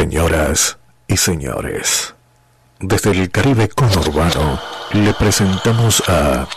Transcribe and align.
Señoras 0.00 0.78
y 1.08 1.16
señores, 1.18 2.14
desde 2.80 3.10
el 3.10 3.30
Caribe 3.30 3.68
conurbano 3.68 4.58
le 4.94 5.12
presentamos 5.12 6.02
a 6.08 6.48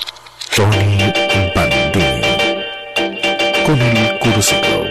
Tony 0.55 1.11
Bandini 1.53 2.21
con 3.65 3.81
el 3.81 4.19
Cursito. 4.19 4.83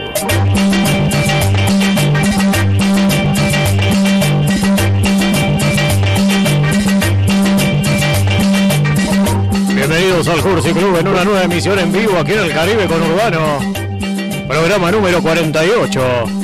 Bienvenidos 9.74 10.28
al 10.28 10.42
Cursi 10.42 10.74
Club 10.74 10.98
en 11.00 11.08
una 11.08 11.24
nueva 11.24 11.44
emisión 11.44 11.78
en 11.78 11.90
vivo 11.90 12.18
aquí 12.18 12.32
en 12.32 12.40
el 12.40 12.52
Caribe 12.52 12.86
conurbano. 12.86 14.46
Programa 14.46 14.90
número 14.90 15.22
48. 15.22 16.41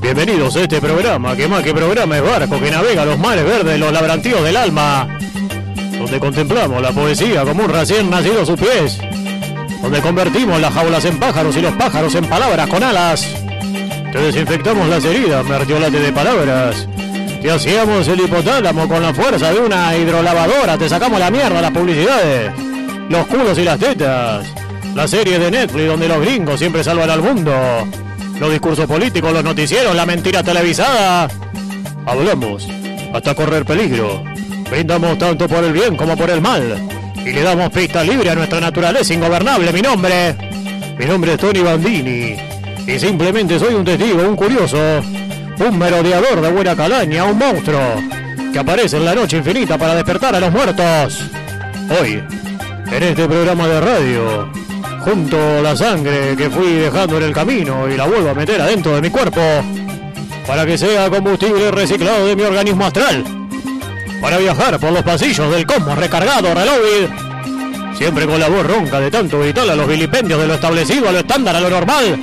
Bienvenidos 0.00 0.56
a 0.56 0.62
este 0.62 0.80
programa, 0.80 1.36
que 1.36 1.46
más 1.46 1.62
que 1.62 1.74
programa 1.74 2.16
es 2.16 2.22
barco 2.22 2.58
que 2.58 2.70
navega 2.70 3.04
los 3.04 3.18
mares 3.18 3.44
verdes, 3.44 3.78
los 3.78 3.92
labrantíos 3.92 4.42
del 4.42 4.56
alma, 4.56 5.06
donde 5.98 6.18
contemplamos 6.18 6.80
la 6.80 6.90
poesía 6.90 7.44
como 7.44 7.64
un 7.64 7.70
recién 7.70 8.08
nacido 8.08 8.40
a 8.40 8.46
sus 8.46 8.58
pies, 8.58 8.98
donde 9.82 10.00
convertimos 10.00 10.58
las 10.58 10.72
jaulas 10.72 11.04
en 11.04 11.18
pájaros 11.18 11.54
y 11.54 11.60
los 11.60 11.74
pájaros 11.74 12.14
en 12.14 12.24
palabras 12.24 12.66
con 12.68 12.82
alas, 12.82 13.28
te 14.10 14.18
desinfectamos 14.18 14.88
las 14.88 15.04
heridas, 15.04 15.44
mertiolate 15.44 16.00
de 16.00 16.12
palabras, 16.12 16.88
te 17.42 17.50
hacíamos 17.50 18.08
el 18.08 18.20
hipotálamo 18.20 18.88
con 18.88 19.02
la 19.02 19.12
fuerza 19.12 19.52
de 19.52 19.60
una 19.60 19.94
hidrolavadora, 19.96 20.78
te 20.78 20.88
sacamos 20.88 21.20
la 21.20 21.30
mierda 21.30 21.60
las 21.60 21.72
publicidades, 21.72 22.52
los 23.10 23.26
culos 23.26 23.58
y 23.58 23.64
las 23.64 23.78
tetas, 23.78 24.46
la 24.94 25.06
serie 25.06 25.38
de 25.38 25.50
Netflix 25.50 25.86
donde 25.86 26.08
los 26.08 26.20
gringos 26.22 26.58
siempre 26.58 26.82
salvan 26.82 27.10
al 27.10 27.20
mundo 27.20 27.86
los 28.40 28.50
discursos 28.50 28.86
políticos, 28.86 29.32
los 29.34 29.44
noticieros, 29.44 29.94
la 29.94 30.06
mentira 30.06 30.42
televisada. 30.42 31.28
Hablamos 32.06 32.66
hasta 33.12 33.34
correr 33.34 33.66
peligro. 33.66 34.24
Brindamos 34.70 35.18
tanto 35.18 35.46
por 35.46 35.62
el 35.62 35.72
bien 35.72 35.94
como 35.94 36.16
por 36.16 36.30
el 36.30 36.40
mal. 36.40 36.88
Y 37.16 37.32
le 37.32 37.42
damos 37.42 37.70
pista 37.70 38.02
libre 38.02 38.30
a 38.30 38.34
nuestra 38.34 38.58
naturaleza 38.58 39.12
ingobernable. 39.12 39.72
Mi 39.72 39.82
nombre. 39.82 40.34
Mi 40.98 41.04
nombre 41.04 41.34
es 41.34 41.38
Tony 41.38 41.60
Bandini. 41.60 42.36
Y 42.86 42.98
simplemente 42.98 43.58
soy 43.58 43.74
un 43.74 43.84
testigo, 43.84 44.26
un 44.26 44.36
curioso. 44.36 44.78
Un 45.58 45.78
merodeador 45.78 46.40
de 46.40 46.50
buena 46.50 46.74
calaña, 46.74 47.24
un 47.24 47.36
monstruo. 47.36 47.80
Que 48.52 48.58
aparece 48.58 48.96
en 48.96 49.04
la 49.04 49.14
noche 49.14 49.36
infinita 49.36 49.76
para 49.76 49.94
despertar 49.94 50.34
a 50.34 50.40
los 50.40 50.50
muertos. 50.50 51.24
Hoy, 52.00 52.22
en 52.90 53.02
este 53.02 53.28
programa 53.28 53.68
de 53.68 53.80
radio, 53.80 54.59
junto 55.00 55.62
la 55.62 55.76
sangre 55.76 56.36
que 56.36 56.50
fui 56.50 56.74
dejando 56.74 57.16
en 57.16 57.24
el 57.24 57.32
camino 57.32 57.88
y 57.88 57.96
la 57.96 58.06
vuelvo 58.06 58.30
a 58.30 58.34
meter 58.34 58.60
adentro 58.60 58.94
de 58.94 59.02
mi 59.02 59.10
cuerpo 59.10 59.40
para 60.46 60.66
que 60.66 60.76
sea 60.76 61.08
combustible 61.08 61.70
reciclado 61.70 62.26
de 62.26 62.36
mi 62.36 62.42
organismo 62.42 62.84
astral. 62.84 63.24
Para 64.20 64.38
viajar 64.38 64.78
por 64.78 64.92
los 64.92 65.02
pasillos 65.02 65.50
del 65.50 65.66
cosmos 65.66 65.96
recargado, 65.96 66.54
reload. 66.54 67.08
Siempre 67.96 68.26
con 68.26 68.40
la 68.40 68.48
voz 68.48 68.66
ronca 68.66 69.00
de 69.00 69.10
tanto 69.10 69.40
gritar 69.40 69.68
a 69.68 69.76
los 69.76 69.86
vilipendios 69.86 70.40
de 70.40 70.46
lo 70.46 70.54
establecido, 70.54 71.08
a 71.08 71.12
lo 71.12 71.18
estándar, 71.20 71.56
a 71.56 71.60
lo 71.60 71.70
normal. 71.70 72.20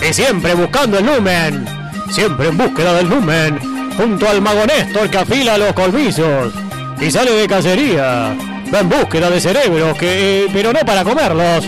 Y 0.00 0.12
siempre 0.12 0.54
buscando 0.54 0.98
el 0.98 1.06
lumen. 1.06 1.66
Siempre 2.10 2.48
en 2.48 2.58
búsqueda 2.58 2.94
del 2.94 3.08
lumen. 3.08 3.58
Junto 3.96 4.28
al 4.28 4.40
mago 4.40 4.66
Néstor 4.66 5.08
que 5.08 5.18
afila 5.18 5.58
los 5.58 5.72
colmillos. 5.72 6.52
Y 7.00 7.10
sale 7.10 7.32
de 7.32 7.46
cacería. 7.46 8.34
Va 8.72 8.80
en 8.80 8.88
búsqueda 8.88 9.30
de 9.30 9.40
cerebros, 9.40 9.96
que, 9.96 10.48
pero 10.52 10.72
no 10.72 10.80
para 10.80 11.04
comerlos 11.04 11.66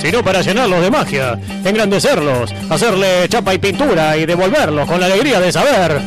sino 0.00 0.22
para 0.22 0.42
llenarlos 0.42 0.80
de 0.80 0.90
magia, 0.90 1.38
engrandecerlos, 1.64 2.52
hacerle 2.70 3.28
chapa 3.28 3.54
y 3.54 3.58
pintura 3.58 4.16
y 4.16 4.26
devolverlos 4.26 4.86
con 4.86 5.00
la 5.00 5.06
alegría 5.06 5.40
de 5.40 5.52
saber 5.52 6.00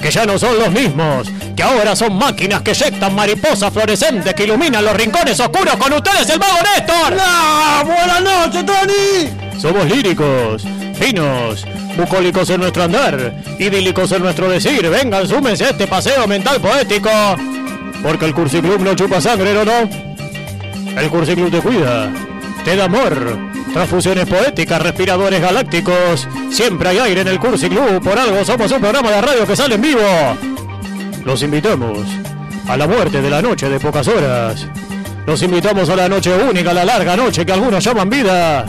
que 0.00 0.10
ya 0.10 0.26
no 0.26 0.38
son 0.38 0.58
los 0.58 0.70
mismos, 0.70 1.30
que 1.56 1.62
ahora 1.62 1.96
son 1.96 2.16
máquinas 2.16 2.60
que 2.60 2.72
eyectan 2.72 3.14
mariposas 3.14 3.72
fluorescentes 3.72 4.34
que 4.34 4.44
iluminan 4.44 4.84
los 4.84 4.94
rincones 4.94 5.40
oscuros 5.40 5.76
con 5.76 5.94
ustedes 5.94 6.28
el 6.28 6.38
mago 6.38 6.58
Néstor. 6.62 7.16
¡No! 7.16 7.84
¡Buenas 7.86 8.22
noches, 8.22 8.66
Tony! 8.66 9.58
Somos 9.58 9.86
líricos, 9.86 10.62
finos, 10.98 11.64
bucólicos 11.96 12.50
en 12.50 12.60
nuestro 12.60 12.82
andar, 12.82 13.32
idílicos 13.58 14.12
en 14.12 14.22
nuestro 14.24 14.50
decir. 14.50 14.86
Vengan, 14.90 15.26
súmense 15.26 15.64
a 15.64 15.70
este 15.70 15.86
paseo 15.86 16.26
mental 16.26 16.60
poético. 16.60 17.10
Porque 18.02 18.26
el 18.26 18.34
Cursiclub 18.34 18.80
no 18.80 18.94
chupa 18.94 19.22
sangre, 19.22 19.54
¿no? 19.54 19.64
no? 19.64 21.00
El 21.00 21.08
Cursiclub 21.08 21.50
te 21.50 21.60
cuida 21.60 22.12
te 22.64 22.76
da 22.76 22.84
amor. 22.84 23.38
Transfusiones 23.72 24.26
poéticas, 24.26 24.80
respiradores 24.80 25.40
galácticos. 25.40 26.26
Siempre 26.50 26.88
hay 26.88 26.98
aire 26.98 27.20
en 27.20 27.28
el 27.28 27.38
Cursi 27.38 27.68
Club. 27.68 28.02
Por 28.02 28.18
algo 28.18 28.44
somos 28.44 28.70
un 28.72 28.80
programa 28.80 29.10
de 29.10 29.20
radio 29.20 29.46
que 29.46 29.54
sale 29.54 29.74
en 29.74 29.82
vivo. 29.82 30.00
Los 31.24 31.42
invitamos 31.42 31.98
a 32.66 32.76
la 32.76 32.86
muerte 32.86 33.20
de 33.20 33.30
la 33.30 33.42
noche 33.42 33.68
de 33.68 33.78
pocas 33.78 34.08
horas. 34.08 34.66
Los 35.26 35.42
invitamos 35.42 35.88
a 35.88 35.96
la 35.96 36.08
noche 36.08 36.32
única, 36.34 36.70
a 36.70 36.74
la 36.74 36.84
larga 36.84 37.16
noche 37.16 37.44
que 37.44 37.52
algunos 37.52 37.84
llaman 37.84 38.08
vida. 38.08 38.64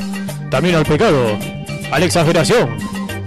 También 0.50 0.75
al 0.75 0.85
pecado, 0.85 1.38
a 1.91 2.00
la 2.00 2.06
exageración. 2.06 2.77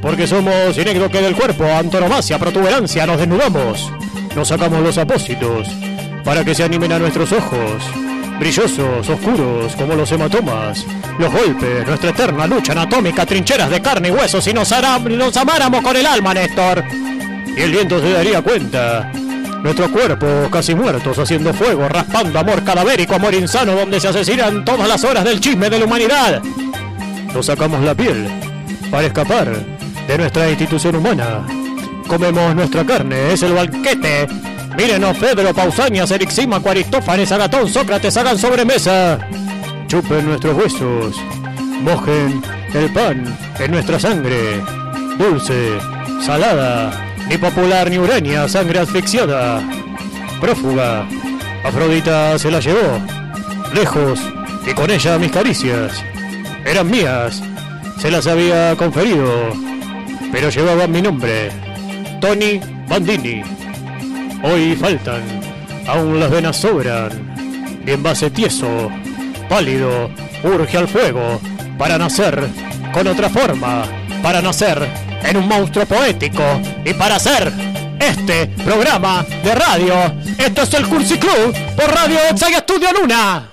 Porque 0.03 0.27
somos 0.27 0.75
que 0.75 1.23
del 1.23 1.35
cuerpo, 1.35 1.65
antonomasia, 1.65 2.39
protuberancia, 2.39 3.07
nos 3.07 3.19
desnudamos. 3.19 3.91
Nos 4.37 4.49
sacamos 4.49 4.83
los 4.83 4.99
apósitos 4.99 5.69
para 6.25 6.45
que 6.45 6.55
se 6.55 6.63
animen 6.63 6.93
a 6.93 6.99
nuestros 6.99 7.33
ojos 7.33 7.83
brillosos, 8.39 9.09
oscuros, 9.09 9.75
como 9.77 9.95
los 9.95 10.11
hematomas, 10.13 10.87
los 11.19 11.33
golpes, 11.33 11.87
nuestra 11.87 12.11
eterna 12.11 12.47
lucha 12.47 12.73
anatómica, 12.73 13.27
trincheras 13.27 13.71
de 13.71 13.83
carne 13.83 14.09
y 14.09 14.11
huesos, 14.11 14.47
y 14.47 14.53
nos, 14.53 14.73
nos 15.11 15.37
amáramos 15.37 15.83
con 15.83 15.97
el 15.97 16.07
alma, 16.07 16.35
Néstor. 16.35 16.85
Y 17.57 17.61
el 17.61 17.73
viento 17.73 18.01
se 18.01 18.11
daría 18.11 18.41
cuenta. 18.43 19.11
Nuestros 19.63 19.91
cuerpos 19.91 20.49
casi 20.53 20.75
muertos, 20.75 21.19
haciendo 21.19 21.53
fuego, 21.53 21.89
raspando 21.89 22.39
amor 22.39 22.63
cadavérico, 22.63 23.17
amor 23.17 23.35
insano, 23.35 23.75
donde 23.75 23.99
se 23.99 24.09
asesinan 24.09 24.65
todas 24.65 24.87
las 24.87 25.03
horas 25.03 25.25
del 25.25 25.41
chisme 25.41 25.69
de 25.69 25.81
la 25.81 25.85
humanidad. 25.85 26.41
Nos 27.35 27.47
sacamos 27.47 27.83
la 27.83 27.95
piel 27.95 28.29
para 28.91 29.09
escapar 29.09 29.53
de 30.07 30.19
nuestra 30.19 30.49
institución 30.49 30.95
humana. 30.97 31.45
Comemos 32.07 32.55
nuestra 32.55 32.85
carne, 32.85 33.33
es 33.33 33.43
el 33.43 33.53
banquete 33.53 34.29
Mírenos, 34.77 35.17
Pedro, 35.19 35.53
Pausanias, 35.55 36.11
Erixima, 36.11 36.61
Aristófanes, 36.65 37.33
Agatón, 37.33 37.69
Sócrates, 37.69 38.17
hagan 38.17 38.39
sobremesa. 38.39 39.19
Chupen 39.87 40.27
nuestros 40.27 40.57
huesos, 40.57 41.17
mojen 41.81 42.43
el 42.75 42.93
pan 42.93 43.25
en 43.59 43.71
nuestra 43.71 43.99
sangre. 43.99 44.63
Dulce, 45.19 45.79
salada, 46.25 46.93
ni 47.29 47.39
popular 47.39 47.91
ni 47.91 47.99
urania, 47.99 48.49
sangre 48.49 48.81
asfixiada. 48.81 49.63
Prófuga, 50.41 51.09
Afrodita 51.65 52.39
se 52.39 52.51
la 52.51 52.61
llevó, 52.61 53.01
lejos, 53.75 54.21
y 54.67 54.75
con 54.75 54.91
ella 54.91 55.19
mis 55.19 55.33
caricias. 55.33 56.05
Eran 56.65 56.91
mías, 56.91 57.43
se 57.99 58.11
las 58.11 58.27
había 58.27 58.77
conferido, 58.77 59.53
pero 60.31 60.51
llevaban 60.51 60.93
mi 60.93 61.03
nombre, 61.03 61.51
Tony 62.21 62.61
Bandini. 62.87 63.58
Hoy 64.43 64.77
faltan, 64.77 65.23
aún 65.87 66.21
las 66.21 66.31
venas 66.31 66.57
sobran. 66.57 67.83
Y 67.87 67.91
en 67.91 68.03
base 68.03 68.31
tieso, 68.31 68.91
pálido, 69.49 70.11
urge 70.45 70.77
al 70.77 70.89
fuego 70.89 71.41
para 71.77 71.99
nacer 71.99 72.49
con 72.93 73.07
otra 73.07 73.29
forma, 73.29 73.85
para 74.23 74.41
nacer 74.41 74.87
en 75.23 75.37
un 75.37 75.49
monstruo 75.49 75.87
poético 75.87 76.43
y 76.85 76.95
para 76.95 77.17
hacer 77.17 77.53
este 77.99 78.47
programa 78.65 79.25
de 79.43 79.55
radio. 79.55 79.95
Esto 80.39 80.63
es 80.63 80.75
el 80.75 80.87
Cursi 80.87 81.19
Club 81.19 81.55
por 81.77 81.91
Radio 81.93 82.19
Exay 82.31 82.55
Estudio 82.55 82.89
Luna. 82.93 83.49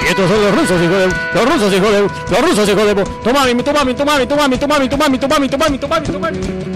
Y 0.00 0.08
estos 0.08 0.30
son 0.30 0.42
los 0.42 0.54
rusos, 0.54 0.82
hijo 0.82 0.94
de... 0.94 1.06
Los 1.34 1.52
rusos, 1.52 1.74
hijo 1.74 1.90
de... 1.90 2.00
Los 2.00 2.40
rusos, 2.42 2.68
hijo 2.68 2.84
de... 2.84 3.04
Tomami, 3.24 3.62
tomami, 3.62 3.94
tomami, 3.94 4.26
tomami, 4.26 4.58
tomami, 4.58 4.88
tomami, 4.88 5.18
tomami, 5.18 5.18
tomami, 5.18 5.78
tomami, 5.78 6.08
tomami. 6.08 6.75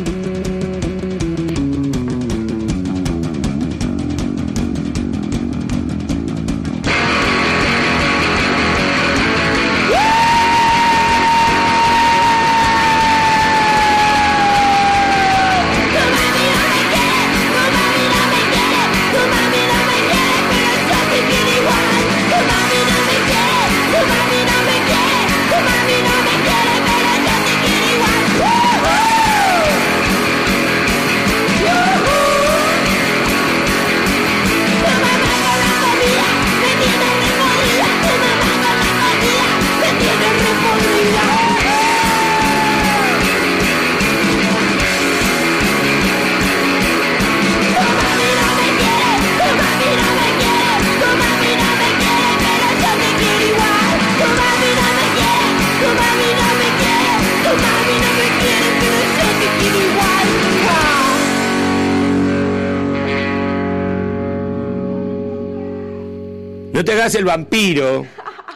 No 66.81 66.85
te 66.85 66.93
hagas 66.93 67.15
el 67.15 67.27
vampiro, 67.27 68.07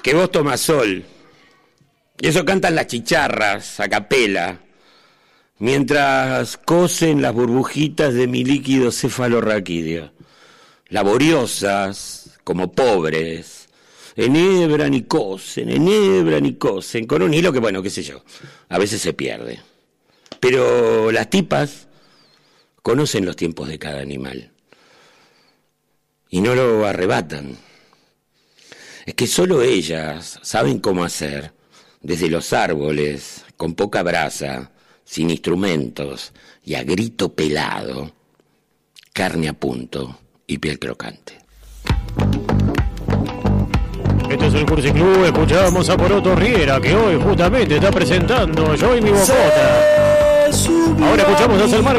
que 0.03 0.15
vos 0.15 0.31
tomas 0.31 0.59
sol. 0.59 1.05
Y 2.19 2.27
eso 2.27 2.43
cantan 2.43 2.75
las 2.75 2.87
chicharras 2.87 3.81
a 3.81 3.89
capela, 3.91 4.63
mientras 5.59 6.57
cosen 6.57 7.21
las 7.21 7.35
burbujitas 7.35 8.15
de 8.15 8.27
mi 8.27 8.43
líquido 8.43 8.91
cefalorraquídeo, 8.93 10.11
laboriosas 10.89 12.41
como 12.45 12.73
pobres, 12.73 13.69
enhebran 14.17 14.95
y 14.95 15.03
cosen, 15.03 15.69
enhebran 15.69 16.47
y 16.47 16.55
cosen, 16.55 17.07
con 17.07 17.21
un 17.21 17.35
hilo 17.35 17.53
que, 17.53 17.61
bueno, 17.61 17.83
qué 17.83 17.91
sé 17.91 18.03
yo, 18.03 18.25
a 18.71 18.79
veces 18.79 19.03
se 19.03 19.13
pierde. 19.13 19.61
Pero 20.41 21.13
las 21.13 21.29
tipas 21.29 21.89
conocen 22.81 23.27
los 23.27 23.37
tiempos 23.37 23.69
de 23.69 23.79
cada 23.79 24.01
animal 24.01 24.51
y 26.31 26.41
no 26.41 26.55
lo 26.55 26.87
arrebatan. 26.87 27.59
Es 29.05 29.15
que 29.15 29.27
solo 29.27 29.61
ellas 29.61 30.39
saben 30.43 30.79
cómo 30.79 31.05
hacer, 31.05 31.53
desde 32.01 32.29
los 32.29 32.55
árboles, 32.55 33.45
con 33.57 33.75
poca 33.75 34.03
brasa, 34.03 34.71
sin 35.05 35.29
instrumentos 35.29 36.33
y 36.65 36.75
a 36.75 36.83
grito 36.85 37.35
pelado, 37.35 38.13
carne 39.13 39.49
a 39.49 39.53
punto 39.53 40.19
y 40.47 40.57
piel 40.57 40.79
crocante. 40.79 41.39
Este 44.31 44.47
es 44.47 44.55
el 44.55 44.65
Cursi 44.65 44.91
Club, 44.91 45.25
escuchábamos 45.27 45.89
a 45.91 45.97
Poroto 45.99 46.35
Riera, 46.35 46.81
que 46.81 46.95
hoy 46.95 47.21
justamente 47.23 47.77
está 47.77 47.91
presentando 47.91 48.75
Yo 48.75 48.97
y 48.97 49.03
mi 49.03 49.11
bocota. 49.11 50.49
Ahora 51.03 51.23
escuchamos 51.23 51.61
a 51.61 51.69
Selmar 51.69 51.99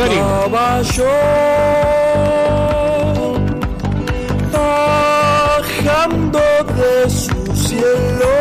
de 6.75 7.09
su 7.09 7.55
cielo. 7.55 8.31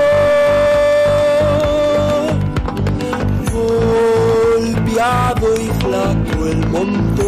Golpeado 4.54 5.48
y 5.60 5.68
flaco 5.80 6.46
el 6.46 6.68
monto 6.68 7.23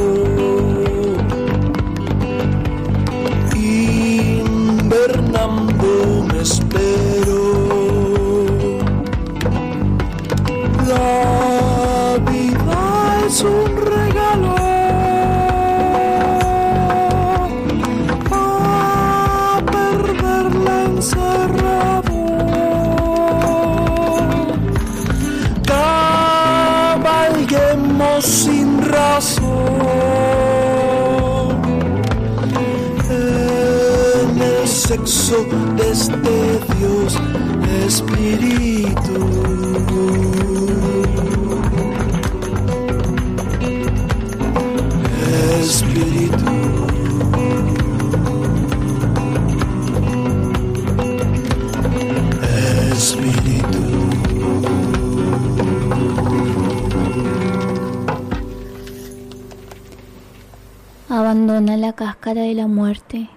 Abandona 61.09 61.79
la 61.79 61.95
cáscara 61.95 62.43
de 62.43 62.55
la 62.55 62.67
muerte. 62.67 63.31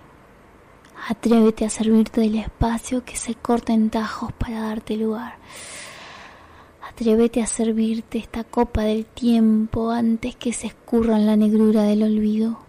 Atrévete 1.20 1.66
a 1.66 1.70
servirte 1.70 2.22
del 2.22 2.36
espacio 2.38 3.04
que 3.04 3.18
se 3.18 3.36
corta 3.36 3.74
en 3.74 3.90
tajos 3.90 4.32
para 4.32 4.62
darte 4.62 4.96
lugar. 4.96 5.36
Atrévete 6.90 7.42
a 7.42 7.46
servirte 7.46 8.20
esta 8.20 8.46
copa 8.46 8.84
del 8.84 9.06
tiempo 9.06 9.92
antes 9.92 10.38
que 10.38 10.54
se 10.54 10.68
escurra 10.68 11.18
en 11.18 11.26
la 11.26 11.36
negrura 11.36 11.84
del 11.84 12.04
olvido. 12.04 12.60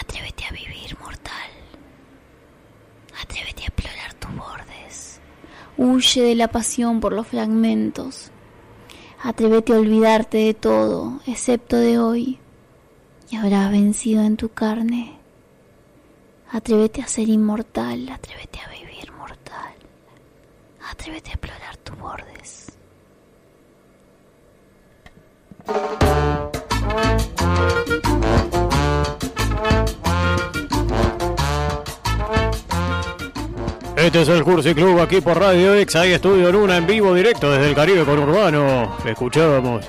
Atrévete 0.00 0.46
a 0.46 0.50
vivir, 0.50 0.98
mortal. 0.98 1.48
Atrévete 3.22 3.62
a 3.62 3.66
explorar 3.66 4.14
tus 4.14 4.34
bordes. 4.34 5.20
Huye 5.76 6.22
de 6.22 6.34
la 6.34 6.48
pasión 6.48 6.98
por 6.98 7.12
los 7.12 7.28
fragmentos. 7.28 8.32
Atrévete 9.22 9.74
a 9.74 9.78
olvidarte 9.78 10.38
de 10.38 10.54
todo, 10.54 11.20
excepto 11.24 11.76
de 11.76 12.00
hoy, 12.00 12.40
y 13.30 13.36
habrás 13.36 13.70
vencido 13.70 14.24
en 14.24 14.36
tu 14.36 14.48
carne. 14.48 15.17
Atrévete 16.50 17.02
a 17.02 17.06
ser 17.06 17.28
inmortal, 17.28 18.08
atrévete 18.08 18.58
a 18.60 18.68
vivir 18.70 19.12
mortal. 19.12 19.74
Atrévete 20.90 21.30
a 21.30 21.34
explorar 21.34 21.76
tus 21.76 21.98
bordes. 21.98 22.72
Este 33.96 34.22
es 34.22 34.28
el 34.28 34.42
Cursi 34.42 34.74
Club 34.74 35.00
aquí 35.00 35.20
por 35.20 35.38
Radio 35.38 35.74
X, 35.74 35.96
hay 35.96 36.12
Estudio 36.12 36.50
Luna 36.50 36.78
en 36.78 36.86
vivo 36.86 37.14
directo 37.14 37.50
desde 37.50 37.68
el 37.68 37.74
Caribe 37.74 38.04
con 38.06 38.18
Urbano. 38.20 38.96
Escuchábamos 39.04 39.84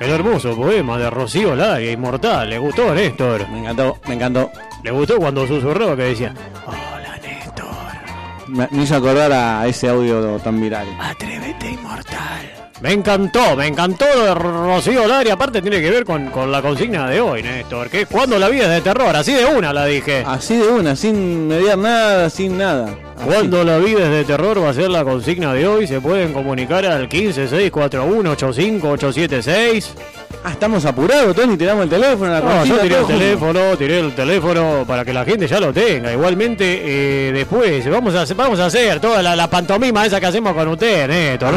el 0.00 0.10
hermoso 0.10 0.56
poema 0.56 0.96
de 0.96 1.10
Rocío 1.10 1.54
Laria, 1.54 1.92
Inmortal. 1.92 2.48
¿Le 2.48 2.58
gustó, 2.58 2.94
Néstor? 2.94 3.46
Me 3.50 3.58
encantó, 3.58 3.98
me 4.08 4.14
encantó. 4.14 4.50
¿Le 4.84 4.90
gustó 4.90 5.16
cuando 5.16 5.46
susurró 5.46 5.96
que 5.96 6.02
decía, 6.02 6.34
hola 6.66 7.18
Néstor, 7.22 7.64
Me, 8.48 8.68
me 8.70 8.82
hizo 8.82 8.96
acordar 8.96 9.32
a 9.32 9.66
ese 9.66 9.88
audio 9.88 10.38
tan 10.40 10.60
viral. 10.60 10.86
atrévete 11.00 11.70
inmortal? 11.70 12.70
Me 12.82 12.92
encantó, 12.92 13.56
me 13.56 13.66
encantó 13.66 14.04
lo 14.14 14.24
de 14.24 14.34
Rocío 14.34 15.08
Laria. 15.08 15.32
Aparte 15.32 15.62
tiene 15.62 15.80
que 15.80 15.90
ver 15.90 16.04
con, 16.04 16.26
con 16.26 16.52
la 16.52 16.60
consigna 16.60 17.08
de 17.08 17.18
hoy, 17.18 17.42
Néstor, 17.42 17.88
que 17.88 18.02
es 18.02 18.08
cuando 18.08 18.38
la 18.38 18.50
vida 18.50 18.64
es 18.64 18.70
de 18.70 18.80
terror. 18.82 19.16
Así 19.16 19.32
de 19.32 19.46
una 19.46 19.72
la 19.72 19.86
dije. 19.86 20.22
Así 20.26 20.58
de 20.58 20.68
una, 20.68 20.94
sin 20.94 21.48
mediar 21.48 21.78
nada, 21.78 22.28
sin 22.28 22.58
nada. 22.58 22.94
Cuando 23.24 23.64
la 23.64 23.78
vida 23.78 24.04
es 24.04 24.10
de 24.10 24.24
terror 24.24 24.62
va 24.62 24.70
a 24.70 24.74
ser 24.74 24.90
la 24.90 25.02
consigna 25.04 25.52
de 25.54 25.66
hoy. 25.66 25.86
Se 25.86 26.00
pueden 26.00 26.32
comunicar 26.32 26.84
al 26.84 27.08
15641-85876. 27.08 29.86
Ah, 30.46 30.50
estamos 30.50 30.84
apurados, 30.84 31.34
Tony, 31.34 31.56
tiramos 31.56 31.84
el 31.84 31.88
teléfono, 31.90 32.30
la 32.30 32.40
No, 32.40 32.66
yo 32.66 32.76
tiré 32.76 32.96
el 32.96 33.00
junto. 33.04 33.18
teléfono, 33.18 33.60
tiré 33.78 34.00
el 34.00 34.14
teléfono 34.14 34.84
para 34.86 35.02
que 35.02 35.14
la 35.14 35.24
gente 35.24 35.46
ya 35.46 35.58
lo 35.58 35.72
tenga. 35.72 36.12
Igualmente, 36.12 36.82
eh, 36.84 37.32
después 37.32 37.88
vamos 37.88 38.14
a, 38.14 38.20
hacer- 38.22 38.36
vamos 38.36 38.60
a 38.60 38.66
hacer 38.66 39.00
toda 39.00 39.22
la, 39.22 39.34
la 39.34 39.48
pantomima 39.48 40.04
esa 40.04 40.20
que 40.20 40.26
hacemos 40.26 40.52
con 40.52 40.68
usted, 40.68 41.08
Neto. 41.08 41.46
Ah, 41.46 41.50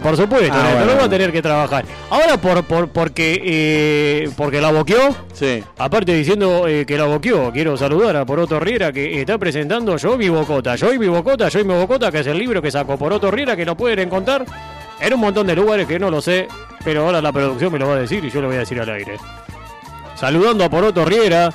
por 0.00 0.16
supuesto, 0.16 0.52
Ah, 0.54 0.62
Neto, 0.62 0.76
bueno, 0.76 0.92
no 0.92 0.98
va 1.00 1.04
a 1.06 1.10
tener 1.10 1.32
que 1.32 1.42
trabajar. 1.42 1.84
Ahora, 2.08 2.36
por, 2.40 2.62
por, 2.62 2.88
porque, 2.90 3.42
eh, 3.44 4.30
porque 4.36 4.60
la 4.60 4.70
boqueó, 4.70 5.12
Sí. 5.32 5.64
aparte 5.78 6.14
diciendo 6.14 6.68
eh, 6.68 6.84
que 6.86 6.96
la 6.96 7.06
boqueó, 7.06 7.50
quiero 7.52 7.76
saludar 7.76 8.16
a 8.16 8.24
Poroto 8.24 8.60
Riera 8.60 8.92
que 8.92 9.20
está 9.20 9.38
presentando 9.38 9.96
Yo 9.96 10.16
mi 10.16 10.28
Bocota. 10.28 10.76
Yo 10.76 10.92
mi 11.00 11.08
Bocota, 11.08 11.48
Yo 11.48 11.58
y 11.60 11.64
mi 11.64 11.74
Bocota, 11.74 12.12
que 12.12 12.20
es 12.20 12.26
el 12.28 12.38
libro 12.38 12.62
que 12.62 12.70
sacó 12.70 12.96
Poroto 12.96 13.30
Riera, 13.30 13.56
que 13.56 13.64
lo 13.64 13.76
pueden 13.76 13.98
encontrar 13.98 14.44
en 15.00 15.14
un 15.14 15.20
montón 15.20 15.46
de 15.46 15.56
lugares 15.56 15.86
que 15.86 15.98
no 15.98 16.10
lo 16.10 16.20
sé, 16.20 16.46
pero 16.84 17.06
ahora 17.06 17.20
la 17.20 17.32
producción 17.32 17.72
me 17.72 17.78
lo 17.78 17.88
va 17.88 17.94
a 17.94 17.98
decir 18.00 18.24
y 18.24 18.30
yo 18.30 18.40
lo 18.40 18.46
voy 18.48 18.56
a 18.56 18.60
decir 18.60 18.80
al 18.80 18.88
aire. 18.90 19.16
Saludando 20.14 20.64
a 20.64 20.68
Poroto 20.70 21.04
Riera, 21.04 21.50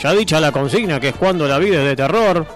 ya 0.00 0.12
dicha 0.12 0.40
la 0.40 0.50
consigna 0.52 0.98
que 0.98 1.08
es 1.08 1.14
cuando 1.14 1.46
la 1.46 1.58
vida 1.58 1.78
es 1.80 1.84
de 1.84 1.96
terror. 1.96 2.46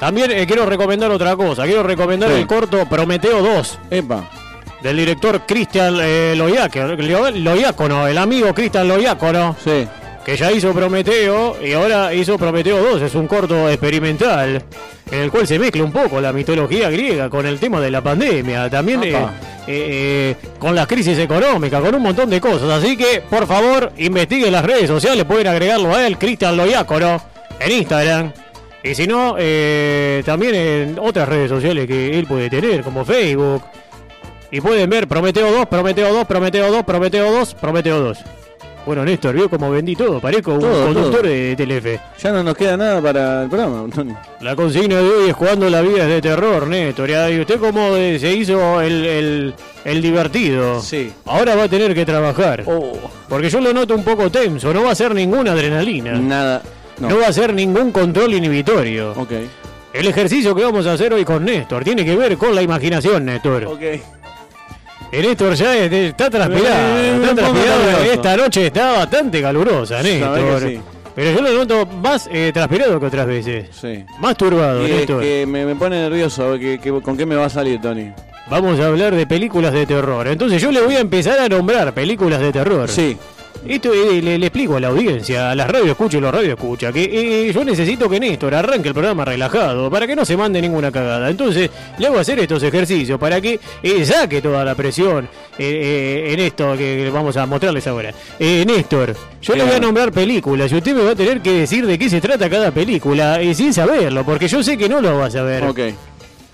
También 0.00 0.30
eh, 0.32 0.46
quiero 0.46 0.66
recomendar 0.66 1.10
otra 1.10 1.36
cosa, 1.36 1.64
quiero 1.64 1.82
recomendar 1.82 2.30
Sí. 2.30 2.36
el 2.36 2.46
corto 2.46 2.84
Prometeo 2.86 3.42
2 3.42 3.78
Epa. 3.90 4.24
del 4.82 4.96
director 4.96 5.42
Cristian 5.46 5.96
eh, 6.00 6.34
Loiaco- 6.36 6.96
Lo- 6.96 7.30
Loiácono, 7.30 8.06
el 8.08 8.18
amigo 8.18 8.52
Cristian 8.54 8.88
Loiácono, 8.88 9.54
Sí. 9.62 9.86
Que 10.24 10.36
ya 10.36 10.50
hizo 10.50 10.72
Prometeo 10.72 11.56
y 11.62 11.72
ahora 11.72 12.14
hizo 12.14 12.38
Prometeo 12.38 12.82
2, 12.82 13.02
es 13.02 13.14
un 13.14 13.26
corto 13.26 13.68
experimental 13.68 14.62
en 15.10 15.18
el 15.18 15.30
cual 15.30 15.46
se 15.46 15.58
mezcla 15.58 15.84
un 15.84 15.92
poco 15.92 16.20
la 16.20 16.32
mitología 16.32 16.88
griega 16.90 17.28
con 17.28 17.46
el 17.46 17.60
tema 17.60 17.80
de 17.80 17.90
la 17.90 18.02
pandemia, 18.02 18.70
también 18.70 19.04
eh, 19.04 19.12
eh, 19.12 19.26
eh, 19.66 20.36
con 20.58 20.74
la 20.74 20.86
crisis 20.86 21.18
económica, 21.18 21.80
con 21.80 21.94
un 21.94 22.02
montón 22.02 22.30
de 22.30 22.40
cosas. 22.40 22.70
Así 22.70 22.96
que, 22.96 23.22
por 23.28 23.46
favor, 23.46 23.92
investiguen 23.98 24.52
las 24.52 24.64
redes 24.64 24.88
sociales, 24.88 25.24
pueden 25.24 25.46
agregarlo 25.46 25.94
a 25.94 26.06
él, 26.06 26.16
Cristian 26.16 26.56
Loiácono, 26.56 27.20
en 27.60 27.72
Instagram. 27.72 28.32
Y 28.82 28.94
si 28.94 29.06
no, 29.06 29.36
eh, 29.38 30.22
también 30.26 30.54
en 30.54 30.98
otras 30.98 31.28
redes 31.28 31.48
sociales 31.48 31.86
que 31.86 32.18
él 32.18 32.26
puede 32.26 32.50
tener, 32.50 32.82
como 32.82 33.04
Facebook. 33.04 33.62
Y 34.50 34.60
pueden 34.60 34.88
ver 34.90 35.08
Prometeo 35.08 35.50
2, 35.50 35.66
Prometeo 35.66 36.12
2, 36.12 36.26
Prometeo 36.26 36.70
2, 36.70 36.84
Prometeo 36.84 37.32
2, 37.32 37.54
Prometeo 37.54 38.00
2. 38.00 38.18
Bueno, 38.86 39.02
Néstor, 39.04 39.34
vio 39.34 39.48
como 39.48 39.70
vendí 39.70 39.96
todo. 39.96 40.20
Parezco 40.20 40.52
un 40.54 40.60
conductor 40.60 41.22
todo. 41.22 41.30
de 41.30 41.54
Telefe. 41.56 42.00
Ya 42.22 42.32
no 42.32 42.42
nos 42.42 42.54
queda 42.54 42.76
nada 42.76 43.00
para 43.00 43.42
el 43.44 43.48
programa, 43.48 43.80
Antonio. 43.80 44.16
La 44.40 44.54
consigna 44.54 44.96
de 44.96 45.08
hoy 45.08 45.28
es 45.30 45.34
jugando 45.34 45.70
la 45.70 45.80
vida 45.80 46.02
es 46.02 46.08
de 46.08 46.20
terror, 46.20 46.66
Néstor. 46.66 47.08
¿Y 47.08 47.40
usted 47.40 47.58
cómo 47.58 47.96
eh, 47.96 48.18
se 48.18 48.32
hizo 48.34 48.80
el, 48.82 49.04
el- 49.06 49.54
el 49.86 50.02
divertido? 50.02 50.82
Sí. 50.82 51.10
Ahora 51.24 51.56
va 51.56 51.62
a 51.64 51.68
tener 51.68 51.94
que 51.94 52.04
trabajar. 52.04 52.62
Oh. 52.66 52.92
Porque 53.28 53.48
yo 53.48 53.60
lo 53.60 53.72
noto 53.72 53.94
un 53.94 54.04
poco 54.04 54.30
tenso. 54.30 54.72
No 54.74 54.82
va 54.84 54.90
a 54.90 54.94
ser 54.94 55.14
ninguna 55.14 55.52
adrenalina. 55.52 56.12
Nada. 56.12 56.60
No. 56.98 57.08
No 57.08 57.18
va 57.20 57.28
a 57.28 57.32
ser 57.32 57.54
ningún 57.54 57.90
control 57.90 58.34
inhibitorio. 58.34 59.12
Ok. 59.12 59.32
El 59.94 60.06
ejercicio 60.08 60.54
que 60.54 60.64
vamos 60.64 60.86
a 60.86 60.92
hacer 60.92 61.12
hoy 61.14 61.24
con 61.24 61.44
Néstor 61.44 61.84
tiene 61.84 62.04
que 62.04 62.16
ver 62.16 62.36
con 62.36 62.54
la 62.54 62.60
imaginación, 62.62 63.24
Néstor. 63.24 63.64
Ok. 63.64 63.80
El 65.14 65.22
Néstor 65.26 65.54
ya 65.54 65.76
es- 65.76 65.92
está 65.92 66.28
transpirado. 66.30 66.94
Me 66.94 67.14
está 67.24 67.34
transpirado. 67.34 68.02
Esta 68.12 68.36
noche 68.36 68.66
está 68.66 68.92
bastante 68.92 69.40
calurosa, 69.42 70.02
Néstor. 70.02 70.60
sí. 70.68 70.80
Pero 71.14 71.30
yo 71.30 71.42
lo 71.42 71.52
noto 71.52 71.86
más 71.86 72.28
eh, 72.32 72.50
transpirado 72.52 72.98
que 72.98 73.06
otras 73.06 73.26
veces. 73.26 73.68
Sí. 73.80 74.04
Más 74.18 74.36
turbado, 74.36 74.82
Y 74.86 74.90
es 74.90 74.96
Néstor. 74.98 75.22
que 75.22 75.46
me, 75.46 75.64
me 75.64 75.76
pone 75.76 76.00
nervioso. 76.02 76.58
que- 76.58 76.80
que- 76.80 76.90
¿Con 76.90 77.16
qué 77.16 77.24
me 77.24 77.36
va 77.36 77.44
a 77.44 77.48
salir, 77.50 77.80
Tony? 77.80 78.10
Vamos 78.50 78.78
a 78.80 78.86
hablar 78.88 79.14
de 79.14 79.24
películas 79.26 79.72
de 79.72 79.86
terror. 79.86 80.26
Entonces 80.26 80.60
yo 80.60 80.72
le 80.72 80.80
voy 80.82 80.96
a 80.96 81.00
empezar 81.00 81.38
a 81.38 81.48
nombrar 81.48 81.94
películas 81.94 82.40
de 82.40 82.52
terror. 82.52 82.88
Sí. 82.88 83.16
Esto 83.66 83.92
eh, 83.94 84.20
le, 84.20 84.38
le 84.38 84.46
explico 84.46 84.76
a 84.76 84.80
la 84.80 84.88
audiencia, 84.88 85.50
a 85.50 85.54
las 85.54 85.68
radio 85.70 85.92
escucha 85.92 86.18
y 86.18 86.20
los 86.20 86.32
radio 86.34 86.52
escucha, 86.52 86.92
que 86.92 87.02
eh, 87.48 87.52
yo 87.52 87.64
necesito 87.64 88.10
que 88.10 88.20
Néstor 88.20 88.54
arranque 88.54 88.88
el 88.88 88.94
programa 88.94 89.24
relajado, 89.24 89.90
para 89.90 90.06
que 90.06 90.14
no 90.14 90.24
se 90.24 90.36
mande 90.36 90.60
ninguna 90.60 90.92
cagada. 90.92 91.30
Entonces 91.30 91.70
le 91.98 92.06
hago 92.06 92.18
hacer 92.18 92.38
estos 92.40 92.62
ejercicios 92.62 93.18
para 93.18 93.40
que 93.40 93.58
eh, 93.82 94.04
saque 94.04 94.42
toda 94.42 94.64
la 94.66 94.74
presión 94.74 95.24
eh, 95.58 96.26
eh, 96.28 96.32
en 96.34 96.40
esto 96.40 96.76
que 96.76 97.08
vamos 97.10 97.36
a 97.38 97.46
mostrarles 97.46 97.86
ahora. 97.86 98.12
Eh, 98.38 98.64
Néstor, 98.66 99.16
yo 99.40 99.54
le 99.56 99.64
voy 99.64 99.74
a 99.74 99.80
nombrar 99.80 100.12
películas 100.12 100.70
y 100.70 100.74
usted 100.74 100.94
me 100.94 101.02
va 101.02 101.12
a 101.12 101.16
tener 101.16 101.40
que 101.40 101.52
decir 101.52 101.86
de 101.86 101.98
qué 101.98 102.10
se 102.10 102.20
trata 102.20 102.50
cada 102.50 102.70
película 102.70 103.40
eh, 103.40 103.54
sin 103.54 103.72
saberlo, 103.72 104.24
porque 104.24 104.46
yo 104.46 104.62
sé 104.62 104.76
que 104.76 104.90
no 104.90 105.00
lo 105.00 105.16
va 105.18 105.26
a 105.26 105.30
saber. 105.30 105.64
Ok. 105.64 105.80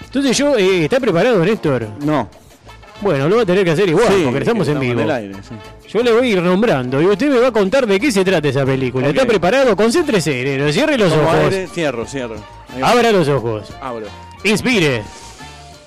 Entonces 0.05 0.39
yo, 0.39 0.57
eh, 0.57 0.85
¿está 0.85 1.01
preparado 1.01 1.45
Néstor? 1.45 1.89
No. 2.05 2.29
Bueno, 3.01 3.29
lo 3.29 3.37
va 3.37 3.43
a 3.43 3.47
tener 3.47 3.65
que 3.65 3.71
hacer 3.71 3.89
igual, 3.89 4.09
Sí, 4.09 4.23
porque 4.25 4.39
estamos 4.41 4.69
en 4.69 4.79
vivo. 4.79 5.01
el 5.01 5.11
aire, 5.11 5.35
sí. 5.43 5.55
Yo 5.89 6.03
le 6.03 6.13
voy 6.13 6.27
a 6.29 6.31
ir 6.33 6.43
nombrando 6.43 7.01
y 7.01 7.07
usted 7.07 7.29
me 7.31 7.39
va 7.41 7.49
a 7.49 7.53
contar 7.53 7.87
de 7.87 7.99
qué 7.99 8.13
se 8.13 8.25
trata 8.25 8.49
esa 8.49 8.65
película. 8.67 9.09
¿Está 9.09 9.25
preparado? 9.27 9.75
Concéntrese, 9.75 10.45
neno. 10.45 10.71
Cierre 10.73 10.99
los 10.99 11.11
Como 11.13 11.23
ojos. 11.25 11.35
aire, 11.45 11.67
cierro, 11.73 12.07
cierro. 12.07 12.37
Abra 12.83 13.11
los 13.11 13.27
ojos. 13.29 13.73
Abro. 13.81 14.07
Inspire. 14.45 15.03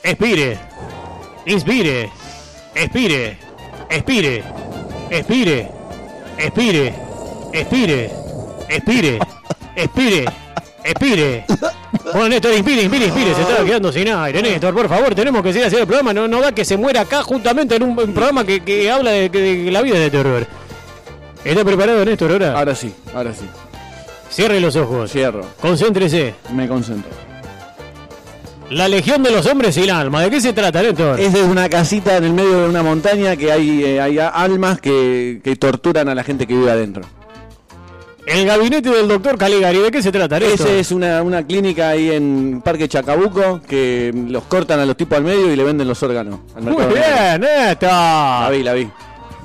Expire. 0.04 0.58
Inspire. 1.46 2.10
Expire. 2.76 3.38
Expire. 3.90 4.44
Expire. 5.12 5.68
Expire. 6.40 6.94
Expire. 7.54 8.10
Expire. 8.70 9.20
Expire. 9.76 10.26
Expire. 10.84 11.46
Bueno, 12.04 12.30
Néstor, 12.30 12.54
inspire, 12.54 12.82
inspire, 12.84 13.06
inspire. 13.06 13.34
Se 13.34 13.42
estaba 13.42 13.64
quedando 13.66 13.92
sin 13.92 14.08
aire. 14.10 14.42
Néstor, 14.42 14.74
por 14.74 14.90
favor, 14.90 15.16
tenemos 15.16 15.42
que 15.42 15.54
seguir 15.54 15.66
haciendo 15.68 15.84
el 15.84 15.88
programa. 15.88 16.14
No, 16.14 16.28
no 16.28 16.42
da 16.42 16.52
que 16.52 16.66
se 16.66 16.76
muera 16.76 17.02
acá 17.02 17.24
justamente 17.24 17.76
en 17.76 17.84
un, 17.84 17.98
un 17.98 18.14
programa 18.14 18.44
que, 18.46 18.60
que 18.60 18.92
habla 18.92 19.12
de, 19.12 19.30
de 19.30 19.72
la 19.72 19.82
vida 19.82 19.98
de 19.98 20.12
terror. 20.12 20.46
¿Está 21.46 21.64
preparado, 21.64 22.04
Néstor, 22.04 22.32
ahora? 22.34 22.58
Ahora 22.60 22.76
sí, 22.76 22.94
ahora 23.16 23.34
sí. 23.34 23.46
Cierre 24.30 24.60
los 24.60 24.76
ojos. 24.76 25.12
Cierro. 25.12 25.46
Concéntrese. 25.62 26.36
Me 26.54 26.68
concentro. 26.68 27.10
La 28.70 28.88
Legión 28.88 29.24
de 29.24 29.32
los 29.32 29.46
Hombres 29.46 29.76
sin 29.76 29.90
Alma. 29.90 30.22
¿De 30.22 30.30
qué 30.30 30.42
se 30.42 30.52
trata, 30.54 30.82
Néstor? 30.82 31.20
Es 31.20 31.34
una 31.36 31.70
casita 31.70 32.18
en 32.18 32.26
el 32.26 32.34
medio 32.34 32.60
de 32.64 32.70
una 32.70 32.84
montaña 32.84 33.36
que 33.38 33.52
hay, 33.52 33.84
eh, 33.84 34.02
hay 34.02 34.20
almas 34.20 34.80
que, 34.82 35.40
que 35.44 35.56
torturan 35.56 36.10
a 36.10 36.16
la 36.16 36.24
gente 36.24 36.46
que 36.46 36.54
vive 36.54 36.70
adentro. 36.70 37.04
El 38.26 38.46
gabinete 38.46 38.90
del 38.90 39.08
doctor 39.08 39.38
Caligari. 39.38 39.80
¿De 39.80 39.92
qué 39.92 40.02
se 40.02 40.12
trata? 40.12 40.38
Esa 40.38 40.70
es 40.72 40.92
una, 40.92 41.22
una 41.22 41.46
clínica 41.46 41.90
ahí 41.90 42.10
en 42.12 42.62
Parque 42.64 42.88
Chacabuco 42.88 43.62
que 43.68 44.14
los 44.30 44.44
cortan 44.44 44.80
a 44.80 44.86
los 44.86 44.96
tipos 44.96 45.18
al 45.18 45.24
medio 45.24 45.52
y 45.52 45.56
le 45.56 45.64
venden 45.64 45.88
los 45.88 46.02
órganos. 46.04 46.40
al 46.56 46.64
Muy 46.64 46.86
bien, 46.86 47.02
La 47.02 47.38
Néstor. 47.38 48.52
vi, 48.58 48.64
la 48.64 48.74
vi. 48.74 48.90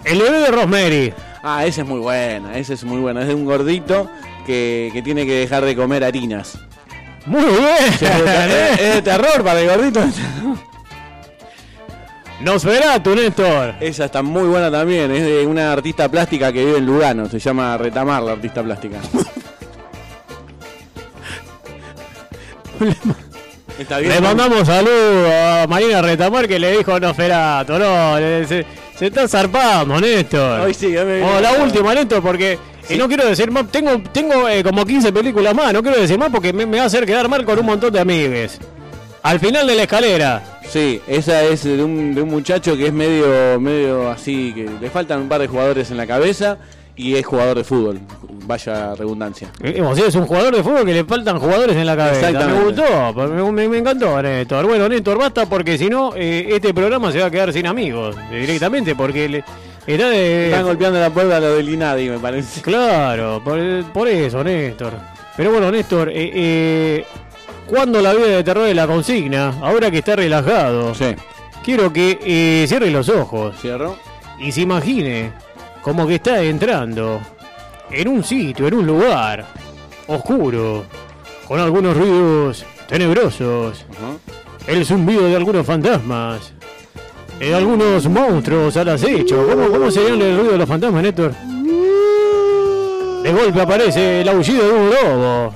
El 0.04 0.18
bebé 0.20 0.38
de 0.40 0.46
Rosemary. 0.48 1.12
Ah, 1.42 1.66
esa 1.66 1.82
es 1.82 1.86
muy 1.88 1.98
buena, 2.00 2.56
esa 2.56 2.72
es 2.74 2.84
muy 2.84 3.00
buena. 3.00 3.22
Es 3.22 3.28
de 3.28 3.34
un 3.34 3.44
gordito 3.44 4.08
que, 4.46 4.90
que 4.92 5.02
tiene 5.02 5.26
que 5.26 5.34
dejar 5.34 5.64
de 5.64 5.74
comer 5.74 6.04
harinas. 6.04 6.58
Muy 7.26 7.44
bien. 7.44 7.92
es, 7.92 8.00
de, 8.00 8.72
es 8.88 8.94
de 8.94 9.02
terror 9.02 9.42
para 9.44 9.60
el 9.60 9.68
gordito. 9.68 10.00
Nosferatu, 12.40 13.14
Néstor. 13.16 13.74
Esa 13.80 14.04
está 14.04 14.22
muy 14.22 14.44
buena 14.48 14.70
también. 14.70 15.10
Es 15.10 15.24
de 15.24 15.44
una 15.46 15.72
artista 15.72 16.08
plástica 16.08 16.52
que 16.52 16.64
vive 16.64 16.78
en 16.78 16.86
Lugano. 16.86 17.28
Se 17.28 17.38
llama 17.40 17.76
Retamar, 17.76 18.22
la 18.22 18.32
artista 18.32 18.62
plástica. 18.62 18.98
Está 23.78 23.98
bien. 23.98 24.12
Le 24.12 24.20
mandamos 24.20 24.66
saludos 24.66 25.30
a 25.32 25.66
Marina 25.68 26.02
Retamar 26.02 26.48
que 26.48 26.58
le 26.58 26.76
dijo 26.78 26.98
Nosferatu. 26.98 27.74
No, 27.78 28.18
le- 28.18 28.44
se, 28.46 28.66
se 28.98 29.06
está 29.06 29.28
zarpando, 29.28 30.00
Néstor. 30.00 30.60
Hoy 30.60 30.74
sí, 30.74 30.88
me 30.88 31.22
Oh, 31.22 31.40
la 31.40 31.52
última, 31.52 31.94
Néstor, 31.94 32.20
porque 32.22 32.58
eh, 32.88 32.96
no 32.96 33.06
quiero 33.06 33.24
decir 33.26 33.50
más. 33.52 33.70
Tengo, 33.70 34.00
tengo 34.12 34.48
eh, 34.48 34.62
como 34.64 34.84
15 34.84 35.12
películas 35.12 35.54
más. 35.54 35.72
No 35.72 35.82
quiero 35.82 36.00
decir 36.00 36.18
más 36.18 36.30
porque 36.30 36.52
me, 36.52 36.66
me 36.66 36.78
va 36.78 36.84
a 36.84 36.86
hacer 36.86 37.06
quedar 37.06 37.28
mal 37.28 37.44
con 37.44 37.58
un 37.58 37.66
montón 37.66 37.92
de 37.92 38.00
amigues. 38.00 38.58
Al 39.22 39.38
final 39.38 39.66
de 39.66 39.74
la 39.76 39.82
escalera. 39.82 40.57
Sí, 40.70 41.00
esa 41.08 41.42
es 41.44 41.64
de 41.64 41.82
un, 41.82 42.14
de 42.14 42.20
un 42.22 42.28
muchacho 42.28 42.76
que 42.76 42.86
es 42.88 42.92
medio, 42.92 43.58
medio 43.58 44.10
así, 44.10 44.52
que 44.54 44.68
le 44.80 44.90
faltan 44.90 45.22
un 45.22 45.28
par 45.28 45.40
de 45.40 45.48
jugadores 45.48 45.90
en 45.90 45.96
la 45.96 46.06
cabeza 46.06 46.58
y 46.94 47.14
es 47.14 47.24
jugador 47.24 47.56
de 47.58 47.64
fútbol. 47.64 48.00
Vaya 48.44 48.94
redundancia. 48.94 49.50
Es 49.62 50.14
un 50.14 50.26
jugador 50.26 50.54
de 50.56 50.62
fútbol 50.62 50.84
que 50.84 50.92
le 50.92 51.04
faltan 51.04 51.38
jugadores 51.38 51.76
en 51.76 51.86
la 51.86 51.96
cabeza. 51.96 52.30
Me 52.32 52.64
gustó, 52.64 52.82
me, 53.14 53.52
me- 53.52 53.68
me 53.68 53.78
encantó, 53.78 54.20
Néstor. 54.22 54.66
Bueno, 54.66 54.88
Néstor, 54.88 55.18
basta 55.18 55.46
porque 55.46 55.78
si 55.78 55.88
no, 55.88 56.12
eh, 56.16 56.48
este 56.50 56.74
programa 56.74 57.12
se 57.12 57.20
va 57.20 57.26
a 57.26 57.30
quedar 57.30 57.52
sin 57.52 57.66
amigos 57.66 58.16
eh, 58.30 58.40
directamente 58.40 58.94
porque 58.94 59.28
le, 59.28 59.44
está 59.86 60.08
de. 60.10 60.46
Están 60.50 60.64
golpeando 60.64 60.98
la 61.00 61.10
puerta 61.10 61.36
a 61.36 61.40
lo 61.40 61.54
del 61.56 61.68
Inadi, 61.68 62.08
me 62.10 62.18
parece. 62.18 62.60
Claro, 62.62 63.40
por, 63.44 63.58
por 63.92 64.08
eso, 64.08 64.42
Néstor. 64.44 64.92
Pero 65.36 65.52
bueno, 65.52 65.70
Néstor, 65.70 66.08
eh, 66.08 66.14
eh, 66.34 67.04
cuando 67.68 68.00
la 68.00 68.14
vida 68.14 68.26
de 68.28 68.44
terror 68.44 68.66
es 68.68 68.74
la 68.76 68.86
consigna, 68.86 69.54
ahora 69.62 69.90
que 69.90 69.98
está 69.98 70.16
relajado, 70.16 70.94
Sí. 70.94 71.14
quiero 71.64 71.92
que 71.92 72.18
eh, 72.22 72.64
cierre 72.66 72.90
los 72.90 73.08
ojos 73.08 73.54
Cierro. 73.60 73.96
y 74.40 74.50
se 74.52 74.62
imagine 74.62 75.32
como 75.82 76.06
que 76.06 76.16
está 76.16 76.42
entrando 76.42 77.20
en 77.90 78.08
un 78.08 78.24
sitio, 78.24 78.66
en 78.68 78.74
un 78.74 78.86
lugar 78.86 79.44
oscuro, 80.06 80.84
con 81.46 81.60
algunos 81.60 81.96
ruidos 81.96 82.64
tenebrosos, 82.88 83.84
Ajá. 83.90 84.72
el 84.72 84.84
zumbido 84.86 85.24
de 85.26 85.36
algunos 85.36 85.66
fantasmas, 85.66 86.52
de 87.38 87.54
algunos 87.54 88.06
monstruos 88.08 88.76
al 88.76 88.88
acecho. 88.90 89.46
¿Cómo, 89.48 89.68
cómo 89.68 89.90
sería 89.90 90.10
el 90.14 90.36
ruido 90.38 90.52
de 90.52 90.58
los 90.58 90.68
fantasmas, 90.68 91.02
Néstor? 91.02 91.32
De 93.22 93.32
golpe 93.32 93.60
aparece 93.60 94.20
el 94.22 94.28
aullido 94.28 94.64
de 94.66 94.72
un 94.72 94.90
lobo. 94.90 95.54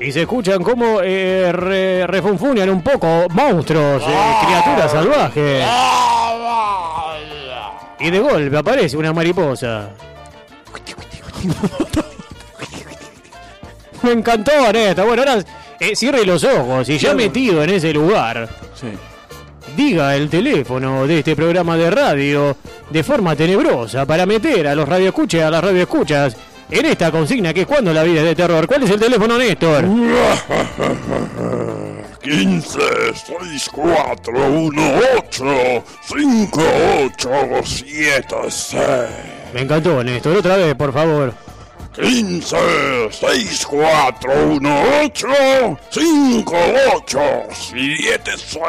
Y 0.00 0.12
se 0.12 0.22
escuchan 0.22 0.62
como 0.62 1.00
eh, 1.02 1.50
re- 1.52 2.06
refunfuñan 2.06 2.68
un 2.68 2.82
poco 2.82 3.26
monstruos, 3.30 4.02
eh, 4.06 4.34
criaturas 4.44 4.92
salvajes. 4.92 5.66
Y 7.98 8.10
de 8.10 8.18
golpe 8.20 8.56
aparece 8.58 8.96
una 8.96 9.12
mariposa. 9.14 9.88
Me 14.02 14.12
encantó, 14.12 14.52
Néstor. 14.72 15.06
Bueno, 15.06 15.22
ahora 15.22 15.44
eh, 15.80 15.96
cierre 15.96 16.24
los 16.24 16.44
ojos 16.44 16.88
y 16.88 16.98
ya 16.98 17.14
metido 17.14 17.62
en 17.64 17.70
ese 17.70 17.92
lugar, 17.92 18.48
Sí. 18.74 18.88
diga 19.76 20.14
el 20.14 20.28
teléfono 20.28 21.06
de 21.06 21.18
este 21.20 21.34
programa 21.34 21.76
de 21.76 21.90
radio 21.90 22.56
de 22.90 23.02
forma 23.02 23.34
tenebrosa 23.34 24.06
para 24.06 24.26
meter 24.26 24.68
a 24.68 24.74
los 24.74 24.88
radioescuchas 24.88 25.42
a 25.42 25.50
las 25.50 25.64
radioescuchas 25.64 26.36
en 26.70 26.86
esta 26.86 27.10
consigna 27.10 27.52
que 27.54 27.62
es 27.62 27.66
cuando 27.66 27.92
la 27.92 28.02
vida 28.02 28.20
es 28.20 28.26
de 28.26 28.34
terror. 28.34 28.66
¿Cuál 28.66 28.82
es 28.82 28.90
el 28.90 29.00
teléfono, 29.00 29.38
Néstor? 29.38 29.84
15, 32.22 32.78
6, 33.14 33.68
4, 33.72 34.50
1, 34.50 34.82
8, 35.18 35.84
5, 36.08 36.62
8, 37.04 37.30
7, 37.64 38.36
6. 38.48 38.82
Me 39.54 39.62
encantó, 39.62 40.02
Néstor. 40.02 40.36
Otra 40.36 40.56
vez, 40.56 40.74
por 40.74 40.92
favor. 40.92 41.32
15, 41.94 42.56
6, 43.10 43.66
4, 43.70 44.32
1, 44.50 44.82
8, 45.04 45.26
5, 45.88 46.56
8, 46.96 47.20
7, 47.52 48.30
6. 48.36 48.60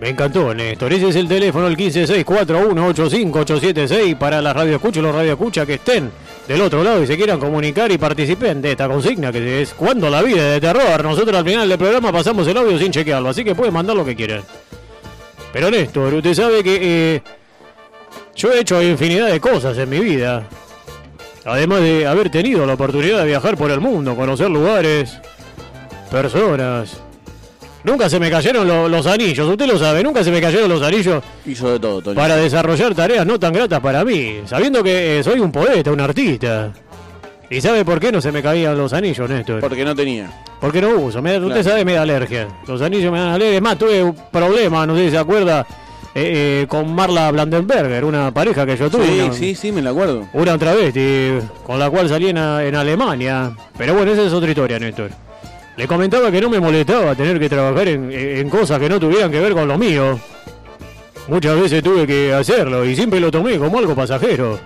Me 0.00 0.10
encantó, 0.10 0.54
Néstor. 0.54 0.92
Ese 0.92 1.08
es 1.08 1.16
el 1.16 1.26
teléfono, 1.28 1.66
el 1.66 1.76
156418586 1.76 4.16
para 4.16 4.40
las 4.42 4.54
radioescuchas 4.54 4.98
y 4.98 5.02
los 5.02 5.14
radioescuchas 5.14 5.66
que 5.66 5.74
estén 5.74 6.12
del 6.50 6.62
otro 6.62 6.82
lado 6.82 7.00
y 7.00 7.06
se 7.06 7.16
quieran 7.16 7.38
comunicar 7.38 7.92
y 7.92 7.96
participen 7.96 8.60
de 8.60 8.72
esta 8.72 8.88
consigna 8.88 9.30
que 9.30 9.62
es 9.62 9.72
Cuando 9.72 10.10
la 10.10 10.20
vida 10.20 10.50
de 10.50 10.60
terror. 10.60 11.00
Nosotros 11.00 11.36
al 11.36 11.44
final 11.44 11.68
del 11.68 11.78
programa 11.78 12.10
pasamos 12.10 12.44
el 12.48 12.56
audio 12.56 12.76
sin 12.76 12.90
chequearlo, 12.90 13.28
así 13.28 13.44
que 13.44 13.54
pueden 13.54 13.72
mandar 13.72 13.94
lo 13.94 14.04
que 14.04 14.16
quieran. 14.16 14.42
Pero 15.52 15.70
Néstor, 15.70 16.12
usted 16.12 16.34
sabe 16.34 16.64
que 16.64 16.78
eh, 16.82 17.22
Yo 18.34 18.52
he 18.52 18.62
hecho 18.62 18.82
infinidad 18.82 19.28
de 19.28 19.38
cosas 19.38 19.78
en 19.78 19.88
mi 19.88 20.00
vida. 20.00 20.48
Además 21.44 21.82
de 21.82 22.04
haber 22.08 22.30
tenido 22.30 22.66
la 22.66 22.74
oportunidad 22.74 23.20
de 23.20 23.26
viajar 23.26 23.56
por 23.56 23.70
el 23.70 23.78
mundo, 23.78 24.16
conocer 24.16 24.50
lugares, 24.50 25.20
personas. 26.10 27.00
Nunca 27.84 28.08
se 28.10 28.20
me 28.20 28.30
cayeron 28.30 28.66
lo- 28.68 28.88
los 28.88 29.06
anillos, 29.06 29.48
usted 29.48 29.66
lo 29.66 29.78
sabe, 29.78 30.02
nunca 30.02 30.22
se 30.22 30.30
me 30.30 30.40
cayeron 30.40 30.68
los 30.68 30.82
anillos 30.82 31.22
Hizo 31.46 31.70
de 31.72 31.80
todo, 31.80 32.02
Tony. 32.02 32.14
para 32.16 32.36
desarrollar 32.36 32.94
tareas 32.94 33.24
no 33.26 33.38
tan 33.38 33.52
gratas 33.54 33.80
para 33.80 34.04
mí, 34.04 34.40
sabiendo 34.46 34.82
que 34.82 35.18
eh, 35.20 35.22
soy 35.24 35.40
un 35.40 35.50
poeta, 35.50 35.90
un 35.90 36.00
artista. 36.00 36.72
¿Y 37.48 37.60
sabe 37.60 37.84
por 37.84 37.98
qué 37.98 38.12
no 38.12 38.20
se 38.20 38.30
me 38.30 38.42
caían 38.42 38.76
los 38.78 38.92
anillos, 38.92 39.28
Néstor? 39.28 39.60
Porque 39.60 39.84
no 39.84 39.94
tenía. 39.94 40.30
Porque 40.60 40.80
no 40.80 40.90
uso, 40.90 41.20
me 41.22 41.36
usted 41.38 41.64
sabe, 41.64 41.84
me 41.84 41.94
da 41.94 42.02
alergia. 42.02 42.46
Los 42.68 42.80
anillos 42.82 43.10
me 43.10 43.18
dan 43.18 43.28
alergia. 43.30 43.56
Es 43.56 43.62
más, 43.62 43.76
tuve 43.78 44.02
un 44.04 44.14
problema, 44.30 44.86
no 44.86 44.94
sé 44.94 45.06
si 45.06 45.10
se 45.10 45.18
acuerda, 45.18 45.66
eh, 46.14 46.62
eh, 46.62 46.66
con 46.68 46.94
Marla 46.94 47.30
Blandenberger, 47.32 48.04
una 48.04 48.30
pareja 48.30 48.64
que 48.66 48.76
yo 48.76 48.88
tuve. 48.88 49.06
Sí, 49.06 49.20
una, 49.20 49.32
sí, 49.32 49.54
sí, 49.56 49.72
me 49.72 49.82
la 49.82 49.90
acuerdo. 49.90 50.28
una 50.32 50.56
travesti 50.58 51.32
con 51.66 51.78
la 51.80 51.90
cual 51.90 52.08
salí 52.08 52.28
en, 52.28 52.36
en 52.36 52.74
Alemania. 52.76 53.50
Pero 53.76 53.94
bueno, 53.94 54.12
esa 54.12 54.22
es 54.22 54.32
otra 54.32 54.48
historia, 54.50 54.78
Néstor. 54.78 55.10
Le 55.80 55.88
comentaba 55.88 56.30
que 56.30 56.42
no 56.42 56.50
me 56.50 56.60
molestaba 56.60 57.14
tener 57.14 57.40
que 57.40 57.48
trabajar 57.48 57.88
en, 57.88 58.12
en 58.12 58.50
cosas 58.50 58.78
que 58.78 58.86
no 58.86 59.00
tuvieran 59.00 59.30
que 59.30 59.40
ver 59.40 59.54
con 59.54 59.66
lo 59.66 59.78
mío. 59.78 60.20
Muchas 61.26 61.58
veces 61.58 61.82
tuve 61.82 62.06
que 62.06 62.34
hacerlo 62.34 62.84
y 62.84 62.94
siempre 62.94 63.18
lo 63.18 63.30
tomé 63.30 63.56
como 63.56 63.78
algo 63.78 63.94
pasajero. 63.94 64.60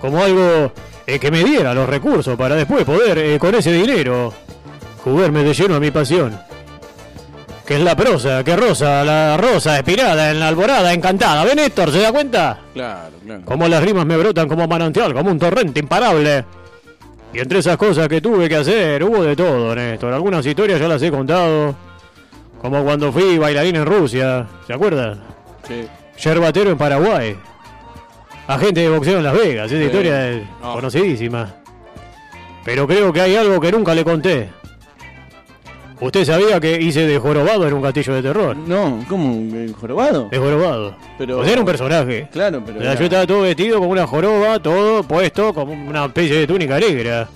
Como 0.00 0.22
algo 0.22 0.70
eh, 1.08 1.18
que 1.18 1.32
me 1.32 1.42
diera 1.42 1.74
los 1.74 1.88
recursos 1.88 2.36
para 2.36 2.54
después 2.54 2.84
poder, 2.84 3.18
eh, 3.18 3.36
con 3.40 3.52
ese 3.56 3.72
dinero, 3.72 4.32
jugarme 5.02 5.42
de 5.42 5.54
lleno 5.54 5.74
a 5.74 5.80
mi 5.80 5.90
pasión. 5.90 6.38
Que 7.66 7.74
es 7.74 7.80
la 7.80 7.96
prosa, 7.96 8.44
que 8.44 8.54
rosa, 8.54 9.02
la 9.04 9.36
rosa 9.38 9.76
espirada 9.76 10.30
en 10.30 10.38
la 10.38 10.46
alborada 10.46 10.92
encantada. 10.92 11.42
¿Ven, 11.42 11.56
Néstor? 11.56 11.90
¿Se 11.90 11.98
da 11.98 12.12
cuenta? 12.12 12.60
Claro, 12.74 13.16
claro. 13.24 13.42
Como 13.44 13.66
las 13.66 13.82
rimas 13.82 14.06
me 14.06 14.16
brotan 14.16 14.46
como 14.46 14.68
manantial, 14.68 15.12
como 15.12 15.32
un 15.32 15.38
torrente 15.40 15.80
imparable. 15.80 16.44
Y 17.32 17.40
entre 17.40 17.58
esas 17.58 17.76
cosas 17.76 18.08
que 18.08 18.20
tuve 18.20 18.48
que 18.48 18.56
hacer, 18.56 19.04
hubo 19.04 19.22
de 19.22 19.36
todo, 19.36 19.74
Néstor. 19.74 20.12
Algunas 20.12 20.44
historias 20.46 20.80
ya 20.80 20.88
las 20.88 21.02
he 21.02 21.10
contado. 21.10 21.74
Como 22.60 22.82
cuando 22.84 23.12
fui 23.12 23.38
bailarín 23.38 23.76
en 23.76 23.86
Rusia, 23.86 24.46
¿se 24.66 24.72
acuerda? 24.72 25.16
Sí. 25.66 25.86
Yerbatero 26.24 26.70
en 26.70 26.78
Paraguay. 26.78 27.36
Agente 28.48 28.80
de 28.80 28.88
boxeo 28.88 29.18
en 29.18 29.24
Las 29.24 29.34
Vegas, 29.34 29.70
esa 29.70 29.78
Sí. 29.80 29.86
historia 29.86 30.30
es 30.30 30.42
No. 30.60 30.72
conocidísima. 30.72 31.54
Pero 32.64 32.86
creo 32.86 33.12
que 33.12 33.20
hay 33.20 33.36
algo 33.36 33.60
que 33.60 33.70
nunca 33.70 33.94
le 33.94 34.04
conté. 34.04 34.48
¿Usted 36.00 36.24
sabía 36.24 36.60
que 36.60 36.80
hice 36.80 37.06
de 37.06 37.18
jorobado 37.18 37.66
en 37.66 37.74
un 37.74 37.82
castillo 37.82 38.14
de 38.14 38.22
terror? 38.22 38.56
No, 38.56 39.04
¿cómo? 39.08 39.32
¿El 39.56 39.74
jorobado? 39.74 40.28
De 40.30 40.38
jorobado. 40.38 40.94
Pero- 41.18 41.38
O 41.40 41.42
sea, 41.42 41.52
era 41.52 41.60
un 41.60 41.66
personaje. 41.66 42.28
Claro, 42.32 42.62
pero. 42.64 42.78
O 42.78 42.82
sea, 42.82 42.92
era- 42.92 43.00
yo 43.00 43.04
estaba 43.06 43.26
todo 43.26 43.40
vestido 43.42 43.78
como 43.80 43.90
una 43.90 44.06
joroba, 44.06 44.60
todo 44.60 45.02
puesto 45.02 45.52
como 45.52 45.72
una 45.72 46.04
especie 46.06 46.36
de 46.36 46.46
túnica 46.46 46.78
negra. 46.78 47.28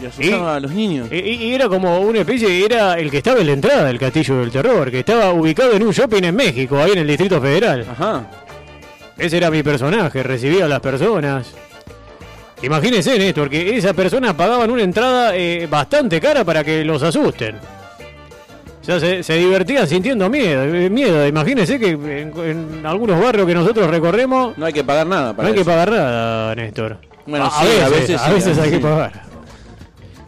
Y 0.00 0.06
asustaba 0.06 0.54
y- 0.54 0.56
a 0.56 0.60
los 0.60 0.72
niños. 0.72 1.08
Y, 1.12 1.16
y- 1.18 1.34
y 1.44 1.54
era 1.54 1.68
como 1.68 2.00
una 2.00 2.18
especie, 2.20 2.64
era 2.64 2.98
el 2.98 3.12
que 3.12 3.18
estaba 3.18 3.38
en 3.40 3.46
la 3.46 3.52
entrada 3.52 3.84
del 3.84 3.98
Castillo 4.00 4.38
del 4.40 4.50
Terror, 4.50 4.90
que 4.90 4.98
estaba 4.98 5.32
ubicado 5.32 5.72
en 5.74 5.84
un 5.84 5.92
shopping 5.92 6.24
en 6.24 6.34
México, 6.34 6.76
ahí 6.78 6.92
en 6.92 6.98
el 6.98 7.06
Distrito 7.06 7.40
Federal. 7.40 7.86
Ajá. 7.92 8.28
Ese 9.16 9.36
era 9.36 9.52
mi 9.52 9.62
personaje, 9.62 10.20
recibía 10.24 10.64
a 10.64 10.68
las 10.68 10.80
personas. 10.80 11.54
Imagínense, 12.62 13.16
Néstor, 13.18 13.48
que 13.50 13.76
esas 13.76 13.92
personas 13.92 14.34
pagaban 14.34 14.70
una 14.70 14.82
entrada 14.82 15.36
eh, 15.36 15.68
bastante 15.70 16.20
cara 16.20 16.44
para 16.44 16.64
que 16.64 16.84
los 16.84 17.02
asusten. 17.02 17.56
Sea, 18.84 19.00
se, 19.00 19.22
se 19.22 19.34
divertían 19.36 19.86
sintiendo 19.88 20.28
miedo. 20.28 20.62
eh, 20.64 20.90
miedo. 20.90 21.26
Imagínense 21.26 21.78
que 21.78 21.88
en, 21.90 22.32
en 22.36 22.84
algunos 22.84 23.18
barrios 23.20 23.46
que 23.46 23.54
nosotros 23.54 23.88
recorremos 23.88 24.58
No 24.58 24.66
hay 24.66 24.72
que 24.74 24.84
pagar 24.84 25.06
nada 25.06 25.28
no 25.28 25.36
para 25.36 25.48
hay 25.48 25.54
que 25.54 25.64
pagar 25.64 25.90
nada, 25.90 26.54
Néstor. 26.54 26.98
Bueno, 27.26 27.46
a, 27.46 27.50
sí, 27.50 27.66
veces, 27.66 27.80
a 27.80 27.88
veces 27.88 28.20
a 28.20 28.26
sí, 28.28 28.32
veces 28.34 28.58
a 28.58 28.62
hay 28.62 28.70
que 28.70 28.78
pagar. 28.78 29.12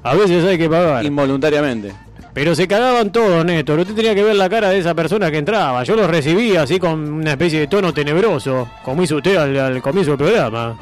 A 0.02 0.14
veces 0.14 0.44
hay 0.44 0.56
que 0.56 0.70
pagar. 0.70 1.04
Involuntariamente. 1.04 1.92
Pero 2.32 2.54
se 2.54 2.66
cagaban 2.66 3.12
todos, 3.12 3.44
Néstor. 3.44 3.78
Usted 3.80 3.94
tenía 3.94 4.14
que 4.14 4.22
ver 4.22 4.36
la 4.36 4.48
cara 4.48 4.70
de 4.70 4.78
esa 4.78 4.94
persona 4.94 5.30
que 5.30 5.38
entraba. 5.38 5.82
Yo 5.84 5.94
los 5.96 6.08
recibía 6.08 6.62
así 6.62 6.78
con 6.78 7.12
una 7.12 7.32
especie 7.32 7.60
de 7.60 7.66
tono 7.66 7.92
tenebroso, 7.92 8.68
como 8.82 9.02
hizo 9.02 9.16
usted 9.16 9.36
al, 9.36 9.56
al 9.58 9.82
comienzo 9.82 10.12
del 10.12 10.18
programa. 10.18 10.78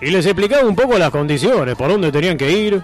Y 0.00 0.10
les 0.10 0.26
explicaba 0.26 0.66
un 0.68 0.76
poco 0.76 0.98
las 0.98 1.10
condiciones, 1.10 1.74
por 1.76 1.88
dónde 1.88 2.12
tenían 2.12 2.36
que 2.36 2.50
ir. 2.50 2.82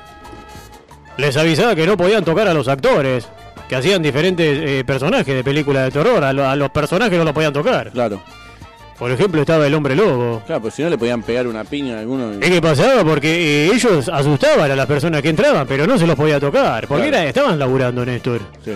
Les 1.18 1.36
avisaba 1.36 1.74
que 1.74 1.86
no 1.86 1.96
podían 1.96 2.24
tocar 2.24 2.48
a 2.48 2.54
los 2.54 2.68
actores, 2.68 3.28
que 3.72 3.76
hacían 3.76 4.02
diferentes 4.02 4.58
eh, 4.68 4.84
personajes 4.84 5.34
de 5.34 5.42
películas 5.42 5.84
de 5.86 5.90
terror. 5.92 6.22
A, 6.22 6.30
lo- 6.34 6.46
a 6.46 6.54
los 6.54 6.68
personajes 6.68 7.16
no 7.16 7.24
los 7.24 7.32
podían 7.32 7.54
tocar. 7.54 7.90
Claro. 7.90 8.20
Por 8.98 9.10
ejemplo, 9.10 9.40
estaba 9.40 9.66
el 9.66 9.72
hombre 9.72 9.96
lobo. 9.96 10.42
Claro, 10.44 10.60
pues 10.60 10.74
si 10.74 10.82
no 10.82 10.90
le 10.90 10.98
podían 10.98 11.22
pegar 11.22 11.46
una 11.46 11.64
piña 11.64 11.96
a 11.96 12.00
alguno. 12.00 12.34
y- 12.34 12.44
Es 12.44 12.50
que 12.50 12.60
pasaba 12.60 13.02
porque 13.02 13.30
eh, 13.30 13.70
ellos 13.74 14.10
asustaban 14.10 14.70
a 14.70 14.76
las 14.76 14.84
personas 14.84 15.22
que 15.22 15.30
entraban, 15.30 15.66
pero 15.66 15.86
no 15.86 15.96
se 15.98 16.06
los 16.06 16.16
podía 16.16 16.38
tocar. 16.38 16.86
Porque 16.86 17.04
Claro. 17.08 17.16
era- 17.22 17.28
estaban 17.30 17.58
laburando, 17.58 18.04
Néstor. 18.04 18.42
Sí. 18.62 18.72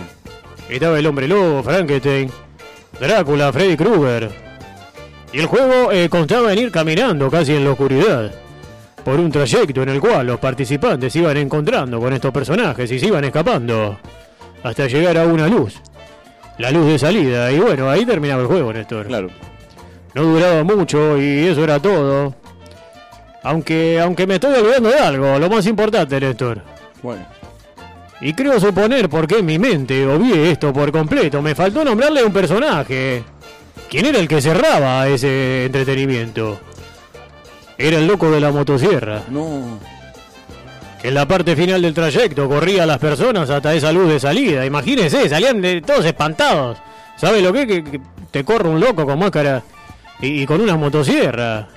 Estaba 0.70 0.98
el 0.98 1.06
hombre 1.06 1.28
lobo, 1.28 1.62
Frankenstein, 1.62 2.30
Drácula, 2.98 3.52
Freddy 3.52 3.76
Krueger. 3.76 4.30
Y 5.30 5.40
el 5.40 5.46
juego 5.46 5.92
eh, 5.92 6.08
constaba 6.08 6.54
en 6.54 6.58
ir 6.58 6.70
caminando 6.72 7.30
casi 7.30 7.52
en 7.54 7.64
la 7.64 7.72
oscuridad. 7.72 8.32
Por 9.04 9.20
un 9.20 9.30
trayecto 9.30 9.82
en 9.82 9.90
el 9.90 10.00
cual 10.00 10.26
los 10.26 10.40
participantes 10.40 11.12
se 11.12 11.18
iban 11.18 11.36
encontrando 11.36 12.00
con 12.00 12.14
estos 12.14 12.32
personajes 12.32 12.90
y 12.90 12.98
se 12.98 13.06
iban 13.08 13.24
escapando. 13.24 13.98
Hasta 14.66 14.88
llegar 14.88 15.16
a 15.16 15.26
una 15.26 15.46
luz. 15.46 15.80
La 16.58 16.72
luz 16.72 16.86
de 16.88 16.98
salida. 16.98 17.52
Y 17.52 17.60
bueno, 17.60 17.88
ahí 17.88 18.04
terminaba 18.04 18.42
el 18.42 18.48
juego, 18.48 18.72
Néstor. 18.72 19.06
Claro. 19.06 19.28
No 20.12 20.22
duraba 20.24 20.64
mucho 20.64 21.16
y 21.16 21.46
eso 21.46 21.62
era 21.62 21.78
todo. 21.78 22.34
Aunque, 23.44 24.00
aunque 24.00 24.26
me 24.26 24.34
estoy 24.34 24.58
olvidando 24.58 24.88
de 24.88 24.98
algo, 24.98 25.38
lo 25.38 25.48
más 25.48 25.66
importante, 25.66 26.18
Néstor. 26.18 26.62
Bueno. 27.00 27.24
Y 28.20 28.32
creo 28.32 28.58
suponer 28.58 29.08
por 29.08 29.28
qué 29.28 29.38
en 29.38 29.46
mi 29.46 29.56
mente 29.56 30.04
obvié 30.04 30.50
esto 30.50 30.72
por 30.72 30.90
completo. 30.90 31.40
Me 31.40 31.54
faltó 31.54 31.84
nombrarle 31.84 32.24
un 32.24 32.32
personaje. 32.32 33.22
¿Quién 33.88 34.06
era 34.06 34.18
el 34.18 34.26
que 34.26 34.42
cerraba 34.42 35.06
ese 35.06 35.66
entretenimiento? 35.66 36.58
Era 37.78 37.98
el 37.98 38.08
loco 38.08 38.32
de 38.32 38.40
la 38.40 38.50
motosierra, 38.50 39.22
No. 39.30 39.78
En 41.06 41.14
la 41.14 41.28
parte 41.28 41.54
final 41.54 41.80
del 41.82 41.94
trayecto 41.94 42.48
corría 42.48 42.82
a 42.82 42.86
las 42.86 42.98
personas 42.98 43.48
hasta 43.48 43.72
esa 43.74 43.92
luz 43.92 44.08
de 44.08 44.18
salida. 44.18 44.66
Imagínense, 44.66 45.28
salían 45.28 45.60
de 45.60 45.80
todos 45.80 46.04
espantados. 46.04 46.78
¿Sabe 47.16 47.40
lo 47.40 47.52
que 47.52 47.62
es? 47.62 47.66
Que, 47.68 47.84
que 47.84 48.00
te 48.32 48.44
corre 48.44 48.68
un 48.68 48.80
loco 48.80 49.06
con 49.06 49.16
máscara 49.16 49.62
y, 50.20 50.42
y 50.42 50.46
con 50.46 50.60
una 50.60 50.76
motosierra. 50.76 51.68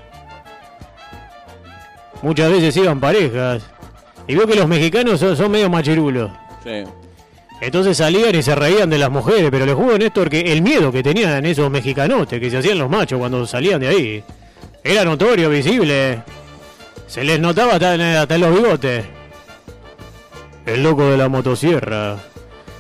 Muchas 2.24 2.52
veces 2.52 2.76
iban 2.78 3.00
parejas. 3.00 3.62
Y 4.28 4.34
veo 4.34 4.48
que 4.48 4.56
los 4.56 4.68
mexicanos 4.68 5.20
son, 5.20 5.38
son 5.38 5.52
medio 5.52 5.70
machirulos. 5.70 6.32
Sí. 6.63 6.84
Entonces 7.62 7.98
salían 7.98 8.34
y 8.34 8.42
se 8.42 8.56
reían 8.56 8.89
de 8.89 8.98
las 8.98 9.12
mujeres, 9.12 9.50
pero 9.52 9.65
les 9.65 9.76
juro, 9.76 9.96
Néstor, 9.98 10.30
que 10.30 10.39
el 10.39 10.63
miedo 10.63 10.92
que 10.92 11.04
tenían 11.04 11.46
esos 11.46 11.70
mexicanotes 11.70 12.39
que 12.39 12.50
se 12.50 12.58
hacían 12.58 12.80
los 12.80 12.89
machos 12.89 13.20
cuando 13.20 13.46
salían 13.46 13.80
de 13.80 13.88
ahí 13.89 14.24
era 14.84 15.06
notorio, 15.06 15.52
visible. 15.52 16.24
Se 17.06 17.24
les 17.24 17.39
notaba 17.39 17.74
hasta 17.74 17.94
en, 17.94 18.02
hasta 18.02 18.36
en 18.36 18.42
los 18.42 18.54
bigotes. 18.56 19.18
El 20.65 20.84
loco 20.84 21.06
de 21.10 21.17
la 21.17 21.30
motosierra, 21.30 22.17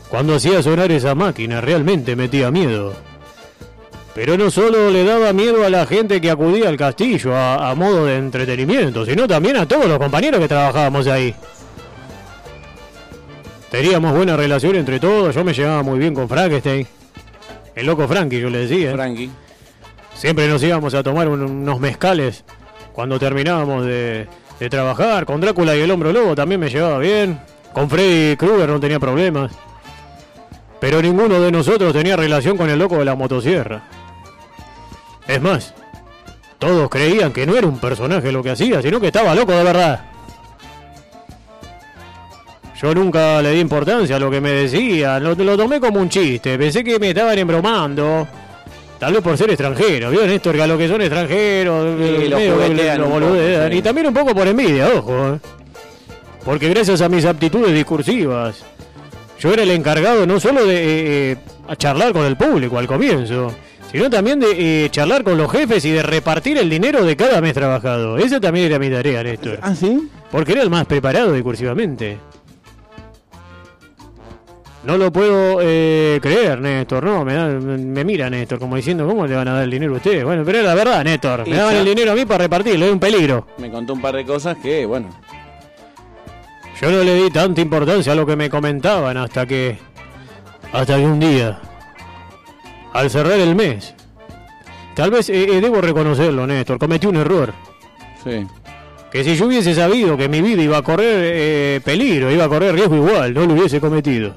cuando 0.09 0.35
hacía 0.35 0.61
sonar 0.61 0.91
esa 0.91 1.15
máquina, 1.15 1.59
realmente 1.61 2.15
metía 2.15 2.51
miedo. 2.51 2.93
Pero 4.13 4.37
no 4.37 4.51
solo 4.51 4.89
le 4.89 5.03
daba 5.03 5.33
miedo 5.33 5.63
a 5.65 5.69
la 5.69 5.85
gente 5.85 6.19
que 6.19 6.29
acudía 6.29 6.67
al 6.69 6.77
castillo 6.77 7.35
a, 7.35 7.69
a 7.69 7.75
modo 7.75 8.05
de 8.05 8.17
entretenimiento, 8.17 9.05
sino 9.05 9.27
también 9.27 9.57
a 9.57 9.67
todos 9.67 9.85
los 9.87 9.97
compañeros 9.97 10.39
que 10.39 10.47
trabajábamos 10.47 11.07
ahí. 11.07 11.33
Teníamos 13.71 14.13
buena 14.15 14.35
relación 14.35 14.75
entre 14.75 14.99
todos, 14.99 15.33
yo 15.35 15.43
me 15.43 15.53
llevaba 15.53 15.83
muy 15.83 15.99
bien 15.99 16.13
con 16.15 16.27
Frankenstein. 16.27 16.87
El 17.75 17.85
loco 17.85 18.07
Frankie, 18.07 18.39
yo 18.41 18.49
le 18.49 18.65
decía. 18.67 18.91
Frankie. 18.93 19.29
Siempre 20.15 20.47
nos 20.47 20.61
íbamos 20.63 20.93
a 20.95 21.03
tomar 21.03 21.29
un- 21.29 21.41
unos 21.43 21.79
mezcales 21.79 22.43
cuando 22.93 23.19
terminábamos 23.19 23.85
de, 23.85 24.27
de 24.59 24.69
trabajar. 24.69 25.25
Con 25.25 25.39
Drácula 25.39 25.75
y 25.77 25.81
el 25.81 25.91
Hombro 25.91 26.11
Lobo 26.11 26.35
también 26.35 26.59
me 26.59 26.69
llevaba 26.69 26.97
bien. 26.97 27.39
Con 27.73 27.89
Freddy 27.89 28.35
Krueger 28.35 28.69
no 28.69 28.79
tenía 28.79 28.99
problemas. 28.99 29.51
Pero 30.79 31.01
ninguno 31.01 31.39
de 31.41 31.51
nosotros 31.51 31.93
tenía 31.93 32.15
relación 32.15 32.57
con 32.57 32.69
el 32.69 32.79
loco 32.79 32.97
de 32.97 33.05
la 33.05 33.15
motosierra. 33.15 33.83
Es 35.27 35.41
más, 35.41 35.73
todos 36.57 36.89
creían 36.89 37.31
que 37.31 37.45
no 37.45 37.55
era 37.55 37.67
un 37.67 37.79
personaje 37.79 38.31
lo 38.31 38.41
que 38.41 38.51
hacía, 38.51 38.81
sino 38.81 38.99
que 38.99 39.07
estaba 39.07 39.35
loco 39.35 39.51
de 39.51 39.63
verdad. 39.63 40.05
Yo 42.81 42.95
nunca 42.95 43.41
le 43.41 43.51
di 43.51 43.59
importancia 43.59 44.15
a 44.15 44.19
lo 44.19 44.31
que 44.31 44.39
me 44.39 44.51
decía, 44.51 45.19
lo, 45.19 45.35
lo 45.35 45.57
tomé 45.57 45.81
como 45.81 45.99
un 45.99 46.07
chiste, 46.07 46.57
pensé 46.57 46.81
que 46.81 46.97
me 46.97 47.09
estaban 47.09 47.37
embromando. 47.37 48.25
Tal 48.97 49.13
vez 49.13 49.21
por 49.21 49.37
ser 49.37 49.49
extranjero, 49.49 50.09
¿vio 50.09 50.25
Néstor? 50.25 50.55
Que 50.55 50.61
a 50.61 50.67
los 50.67 50.77
que 50.77 50.87
son 50.87 51.01
extranjeros, 51.01 51.85
lo 51.85 51.91
medio 51.97 52.29
lo 52.29 52.37
un 52.37 52.57
poco, 52.57 53.09
boludean. 53.09 53.71
sí. 53.71 53.77
Y 53.77 53.81
también 53.81 54.07
un 54.07 54.13
poco 54.13 54.33
por 54.33 54.47
envidia, 54.47 54.87
ojo. 54.97 55.35
¿eh? 55.35 55.39
Porque 56.45 56.69
gracias 56.69 57.01
a 57.01 57.09
mis 57.09 57.25
aptitudes 57.25 57.73
discursivas, 57.73 58.63
yo 59.39 59.53
era 59.53 59.63
el 59.63 59.71
encargado 59.71 60.25
no 60.25 60.39
solo 60.39 60.65
de 60.65 60.75
eh, 60.75 61.31
eh, 61.33 61.75
charlar 61.77 62.13
con 62.13 62.25
el 62.25 62.37
público 62.37 62.77
al 62.79 62.87
comienzo, 62.87 63.53
sino 63.91 64.09
también 64.09 64.39
de 64.39 64.85
eh, 64.85 64.89
charlar 64.89 65.23
con 65.23 65.37
los 65.37 65.51
jefes 65.51 65.83
y 65.85 65.91
de 65.91 66.01
repartir 66.03 66.57
el 66.57 66.69
dinero 66.69 67.03
de 67.03 67.15
cada 67.15 67.41
mes 67.41 67.53
trabajado. 67.53 68.17
Esa 68.17 68.39
también 68.39 68.67
era 68.67 68.79
mi 68.79 68.89
tarea, 68.89 69.21
Néstor. 69.23 69.59
¿Ah, 69.61 69.75
sí? 69.75 70.09
Porque 70.31 70.53
era 70.53 70.61
el 70.63 70.69
más 70.69 70.85
preparado 70.85 71.33
discursivamente. 71.33 72.17
No 74.81 74.97
lo 74.97 75.11
puedo 75.11 75.59
eh, 75.61 76.19
creer, 76.21 76.61
Néstor. 76.61 77.03
No, 77.03 77.25
me, 77.25 77.33
da- 77.33 77.47
me 77.49 78.03
mira 78.05 78.29
Néstor 78.29 78.59
como 78.59 78.77
diciendo, 78.77 79.05
¿cómo 79.05 79.27
le 79.27 79.35
van 79.35 79.47
a 79.49 79.53
dar 79.55 79.63
el 79.65 79.71
dinero 79.71 79.93
a 79.93 79.97
ustedes? 79.97 80.23
Bueno, 80.23 80.43
pero 80.45 80.59
es 80.59 80.63
la 80.63 80.73
verdad, 80.73 81.03
Néstor. 81.03 81.45
Me 81.47 81.57
daban 81.57 81.75
el 81.75 81.85
dinero 81.85 82.13
a 82.13 82.15
mí 82.15 82.25
para 82.25 82.43
repartirlo, 82.45 82.85
es 82.85 82.91
un 82.93 82.99
peligro. 82.99 83.45
Me 83.57 83.69
contó 83.69 83.93
un 83.93 84.01
par 84.01 84.15
de 84.15 84.23
cosas 84.25 84.55
que, 84.63 84.85
bueno. 84.85 85.09
Yo 86.81 86.91
no 86.91 87.03
le 87.03 87.15
di 87.15 87.29
tanta 87.29 87.59
importancia 87.59 88.13
a 88.13 88.15
lo 88.15 88.25
que 88.25 88.35
me 88.35 88.49
comentaban 88.49 89.17
hasta 89.17 89.45
que. 89.45 89.77
hasta 90.71 90.95
que 90.95 91.05
un 91.05 91.19
día. 91.19 91.59
Al 92.93 93.09
cerrar 93.09 93.39
el 93.39 93.53
mes. 93.53 93.93
Tal 94.95 95.11
vez 95.11 95.29
eh, 95.29 95.57
eh, 95.57 95.61
debo 95.61 95.81
reconocerlo, 95.81 96.47
Néstor. 96.47 96.79
Cometí 96.79 97.07
un 97.07 97.17
error. 97.17 97.53
Sí. 98.23 98.47
Que 99.11 99.23
si 99.23 99.35
yo 99.35 99.47
hubiese 99.47 99.73
sabido 99.73 100.15
que 100.15 100.29
mi 100.29 100.41
vida 100.41 100.61
iba 100.61 100.77
a 100.77 100.81
correr 100.81 101.21
eh, 101.21 101.81
peligro, 101.83 102.31
iba 102.31 102.45
a 102.45 102.49
correr 102.49 102.75
riesgo 102.75 102.95
igual, 102.95 103.33
no 103.33 103.45
lo 103.45 103.53
hubiese 103.53 103.79
cometido. 103.81 104.33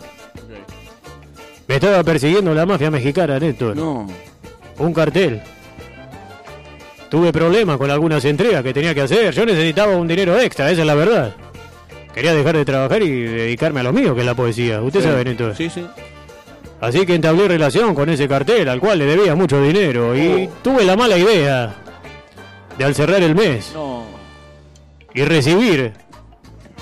Me 1.68 1.76
estaba 1.76 2.02
persiguiendo 2.02 2.54
la 2.54 2.66
mafia 2.66 2.90
mexicana, 2.90 3.38
Néstor. 3.38 3.76
No. 3.76 4.06
Un 4.78 4.92
cartel. 4.92 5.42
Tuve 7.08 7.32
problemas 7.32 7.76
con 7.76 7.90
algunas 7.90 8.24
entregas 8.24 8.62
que 8.62 8.72
tenía 8.72 8.94
que 8.94 9.02
hacer. 9.02 9.34
Yo 9.34 9.44
necesitaba 9.44 9.96
un 9.96 10.08
dinero 10.08 10.38
extra, 10.38 10.70
esa 10.70 10.80
es 10.80 10.86
la 10.86 10.94
verdad. 10.94 11.34
Quería 12.14 12.34
dejar 12.34 12.56
de 12.56 12.64
trabajar 12.64 13.02
y 13.02 13.10
dedicarme 13.22 13.80
a 13.80 13.82
lo 13.84 13.92
mío, 13.92 14.14
que 14.14 14.20
es 14.20 14.26
la 14.26 14.34
poesía. 14.34 14.82
Usted 14.82 15.00
Sí. 15.00 15.06
sabe, 15.06 15.24
Néstor. 15.24 15.56
Sí, 15.56 15.70
sí. 15.70 15.86
Así 16.80 17.06
que 17.06 17.14
entablé 17.14 17.48
relación 17.48 17.94
con 17.94 18.08
ese 18.10 18.28
cartel, 18.28 18.68
al 18.68 18.80
cual 18.80 18.98
le 18.98 19.06
debía 19.06 19.34
mucho 19.34 19.62
dinero. 19.62 20.16
Y 20.16 20.48
tuve 20.62 20.84
la 20.84 20.96
mala 20.96 21.16
idea 21.16 21.74
de 22.76 22.84
al 22.84 22.94
cerrar 22.94 23.22
el 23.22 23.34
mes 23.34 23.70
No. 23.74 24.02
y 25.14 25.22
recibir 25.24 25.92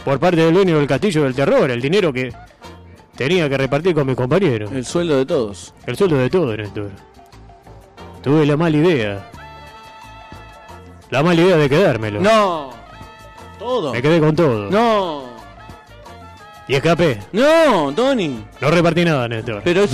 por 0.04 0.18
parte 0.18 0.40
del 0.40 0.54
dueño 0.54 0.78
del 0.78 0.86
castillo 0.86 1.24
del 1.24 1.34
terror 1.34 1.70
el 1.70 1.80
dinero 1.82 2.12
que 2.12 2.32
tenía 3.14 3.48
que 3.48 3.58
repartir 3.58 3.94
con 3.94 4.06
mis 4.06 4.16
compañeros. 4.16 4.72
El 4.72 4.84
sueldo 4.86 5.18
de 5.18 5.26
todos. 5.26 5.74
El 5.86 5.96
sueldo 5.96 6.16
de 6.16 6.30
todo, 6.30 6.56
Néstor. 6.56 6.90
Tuve 8.22 8.46
la 8.46 8.56
mala 8.56 8.76
idea. 8.76 9.30
La 11.10 11.22
mala 11.22 11.40
idea 11.42 11.56
de 11.56 11.68
quedármelo. 11.68 12.20
No. 12.20 12.79
Todo. 13.60 13.92
Me 13.92 14.00
quedé 14.00 14.18
con 14.18 14.34
todo. 14.34 14.70
No. 14.70 15.24
Y 16.66 16.74
escapé. 16.74 17.18
No, 17.32 17.92
Tony. 17.94 18.42
No 18.58 18.70
repartí 18.70 19.04
nada, 19.04 19.28
Néstor. 19.28 19.60
Pero 19.62 19.84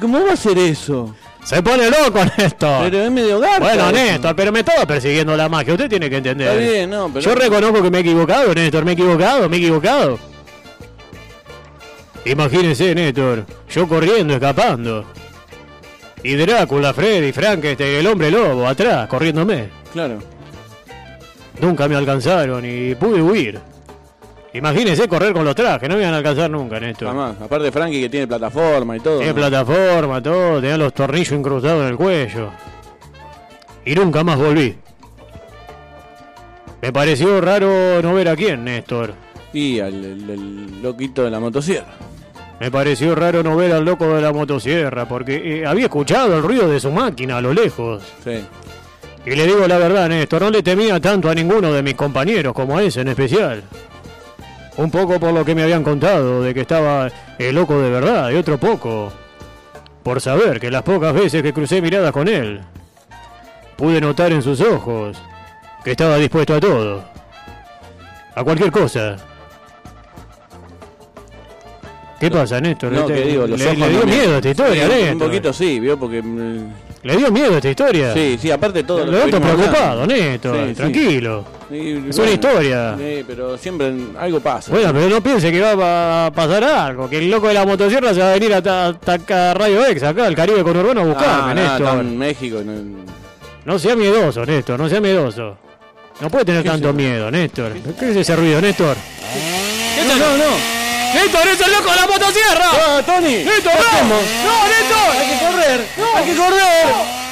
¿cómo 0.00 0.24
va 0.24 0.34
a 0.34 0.36
ser 0.36 0.56
eso? 0.58 1.12
Se 1.42 1.60
pone 1.60 1.90
loco, 1.90 2.20
Néstor. 2.38 2.84
Pero 2.84 3.00
es 3.02 3.10
medio 3.10 3.40
garca. 3.40 3.58
bueno, 3.58 3.82
eso. 3.88 3.92
Néstor, 3.92 4.36
pero 4.36 4.52
me 4.52 4.60
estaba 4.60 4.86
persiguiendo 4.86 5.36
la 5.36 5.48
magia. 5.48 5.74
Usted 5.74 5.88
tiene 5.88 6.08
que 6.08 6.18
entender. 6.18 6.46
Está 6.48 6.72
bien, 6.72 6.88
no, 6.90 7.08
pero 7.12 7.20
Yo 7.20 7.34
reconozco 7.34 7.82
que 7.82 7.90
me 7.90 7.98
he 7.98 8.00
equivocado, 8.02 8.54
Néstor. 8.54 8.84
Me 8.84 8.92
he 8.92 8.94
equivocado, 8.94 9.48
me 9.48 9.56
he 9.56 9.58
equivocado. 9.58 10.18
Imagínese, 12.26 12.94
Néstor. 12.94 13.44
Yo 13.68 13.88
corriendo, 13.88 14.34
escapando. 14.34 15.04
Y 16.22 16.34
Drácula, 16.36 16.94
Freddy, 16.94 17.32
Frankenstein, 17.32 17.96
el 17.96 18.06
hombre 18.06 18.30
lobo, 18.30 18.66
atrás, 18.68 19.08
corriéndome. 19.08 19.68
Claro. 19.92 20.18
Nunca 21.60 21.88
me 21.88 21.94
alcanzaron 21.96 22.64
y 22.64 22.94
pude 22.94 23.22
huir. 23.22 23.60
Imagínese 24.52 25.08
correr 25.08 25.32
con 25.32 25.44
los 25.44 25.54
trajes, 25.54 25.88
no 25.88 25.96
me 25.96 26.02
iban 26.02 26.14
a 26.14 26.18
alcanzar 26.18 26.48
nunca, 26.50 26.78
Néstor. 26.78 27.08
Jamás. 27.08 27.40
Aparte 27.40 27.64
de 27.64 27.72
Frankie 27.72 28.00
que 28.02 28.08
tiene 28.08 28.26
plataforma 28.28 28.96
y 28.96 29.00
todo. 29.00 29.18
Tiene 29.18 29.32
¿no? 29.32 29.36
plataforma, 29.40 30.22
todo, 30.22 30.60
tenía 30.60 30.76
los 30.78 30.92
tornillos 30.94 31.32
incrustados 31.32 31.82
en 31.82 31.88
el 31.88 31.96
cuello. 31.96 32.50
Y 33.84 33.94
nunca 33.94 34.22
más 34.22 34.38
volví. 34.38 34.76
Me 36.82 36.92
pareció 36.92 37.40
raro 37.40 38.00
no 38.02 38.14
ver 38.14 38.28
a 38.28 38.36
quién, 38.36 38.64
Néstor. 38.64 39.14
Y 39.52 39.80
al 39.80 39.94
el- 40.04 40.30
el 40.30 40.82
loquito 40.82 41.24
de 41.24 41.30
la 41.30 41.40
motosierra. 41.40 41.94
Me 42.60 42.70
pareció 42.70 43.14
raro 43.14 43.42
no 43.42 43.56
ver 43.56 43.72
al 43.72 43.84
loco 43.84 44.06
de 44.14 44.22
la 44.22 44.32
motosierra, 44.32 45.08
porque 45.08 45.62
eh, 45.62 45.66
había 45.66 45.86
escuchado 45.86 46.36
el 46.36 46.42
ruido 46.42 46.68
de 46.68 46.78
su 46.78 46.90
máquina 46.90 47.38
a 47.38 47.40
lo 47.40 47.52
lejos. 47.52 48.02
Sí. 48.22 48.44
Y 49.26 49.30
le 49.34 49.46
digo 49.46 49.66
la 49.66 49.78
verdad, 49.78 50.08
Néstor, 50.08 50.42
no 50.42 50.50
le 50.50 50.62
temía 50.62 51.00
tanto 51.00 51.30
a 51.30 51.34
ninguno 51.34 51.72
de 51.72 51.82
mis 51.82 51.94
compañeros 51.94 52.52
como 52.52 52.76
a 52.76 52.82
ese 52.82 53.00
en 53.00 53.08
especial. 53.08 53.62
Un 54.76 54.90
poco 54.90 55.18
por 55.18 55.32
lo 55.32 55.44
que 55.44 55.54
me 55.54 55.62
habían 55.62 55.82
contado, 55.82 56.42
de 56.42 56.52
que 56.52 56.60
estaba 56.62 57.08
el 57.38 57.54
loco 57.54 57.80
de 57.80 57.90
verdad, 57.90 58.30
y 58.30 58.34
otro 58.36 58.58
poco 58.58 59.12
por 60.02 60.20
saber 60.20 60.60
que 60.60 60.70
las 60.70 60.82
pocas 60.82 61.14
veces 61.14 61.42
que 61.42 61.52
crucé 61.54 61.80
miradas 61.80 62.12
con 62.12 62.28
él, 62.28 62.60
pude 63.76 64.00
notar 64.00 64.32
en 64.32 64.42
sus 64.42 64.60
ojos 64.60 65.16
que 65.82 65.92
estaba 65.92 66.16
dispuesto 66.18 66.54
a 66.54 66.60
todo. 66.60 67.04
A 68.34 68.44
cualquier 68.44 68.70
cosa. 68.70 69.16
¿Qué 72.20 72.30
pasa, 72.30 72.60
Néstor? 72.60 72.92
No, 72.92 73.00
Este- 73.02 73.14
que 73.14 73.28
digo, 73.28 73.46
los 73.46 73.58
le, 73.58 73.66
ojos 73.66 73.78
le 73.78 73.88
dio 73.88 74.00
no 74.00 74.06
miedo 74.06 74.36
esta 74.36 74.50
historia, 74.50 74.82
un- 74.84 74.88
Néstor. 74.90 75.12
Un 75.12 75.18
poquito 75.18 75.52
sí, 75.52 75.80
vio, 75.80 75.98
porque. 75.98 76.22
¿Le 77.04 77.16
dio 77.18 77.30
miedo 77.30 77.54
esta 77.56 77.68
historia? 77.70 78.14
Sí, 78.14 78.38
sí, 78.40 78.50
aparte 78.50 78.78
de 78.78 78.84
todo. 78.84 79.04
Lo 79.04 79.12
venimos 79.12 79.40
preocupado, 79.40 80.00
hablando. 80.02 80.06
Néstor. 80.14 80.56
Sí, 80.56 80.68
sí. 80.68 80.74
tranquilo. 80.74 81.44
Y, 81.70 82.08
Es 82.08 82.18
una 82.18 82.30
historia. 82.30 82.96
Sí, 82.98 83.24
pero 83.26 83.58
siempre 83.58 83.92
algo 84.18 84.40
pasa. 84.40 84.72
Bueno, 84.72 84.90
pero 84.92 85.08
no 85.10 85.20
piense 85.22 85.52
que 85.52 85.60
va 85.60 86.26
a 86.26 86.30
pasar 86.32 86.64
algo. 86.64 87.08
Que 87.10 87.18
el 87.18 87.30
loco 87.30 87.48
de 87.48 87.54
la 87.54 87.66
motosierra 87.66 88.14
se 88.14 88.20
va 88.20 88.30
a 88.30 88.32
venir 88.32 88.54
hasta, 88.54 88.88
hasta 88.88 89.12
acá 89.12 89.50
a 89.50 89.54
Radio 89.54 89.84
Ex, 89.86 90.02
acá 90.02 90.26
al 90.26 90.34
Caribe 90.34 90.62
con 90.62 90.76
Urbano 90.76 91.02
a 91.02 91.04
buscarme, 91.04 91.50
Ah, 91.50 91.54
Néstor. 91.54 91.80
está 91.88 92.00
en 92.00 92.18
México. 92.18 92.60
no- 92.64 93.04
No 93.66 93.78
sea 93.78 93.96
miedoso, 93.96 94.44
Néstor, 94.46 94.78
no 94.80 94.88
sea 94.88 95.00
miedoso. 95.00 95.56
No 96.20 96.30
puede 96.30 96.44
tener 96.46 96.64
tanto 96.64 96.92
miedo, 96.94 97.30
Néstor. 97.30 97.72
¿Qué 97.98 98.10
es 98.12 98.16
ese 98.16 98.34
ruido, 98.36 98.60
Néstor? 98.62 98.96
No, 100.08 100.16
no, 100.16 100.36
no. 100.38 100.83
¡Néstor, 101.14 101.46
es 101.46 101.60
el 101.60 101.72
loco 101.72 101.90
de 101.90 101.96
la 101.96 102.06
motosierra! 102.06 102.70
¡Ah, 102.72 103.02
Tony! 103.06 103.44
¡Néstor, 103.44 103.72
no! 103.72 104.14
¡No, 104.44 104.68
Néstor! 104.68 105.16
¡Hay 105.16 105.28
que 105.28 105.44
correr! 105.44 105.86
¡Hay 106.16 106.24
que 106.24 106.36
correr! 106.36 107.23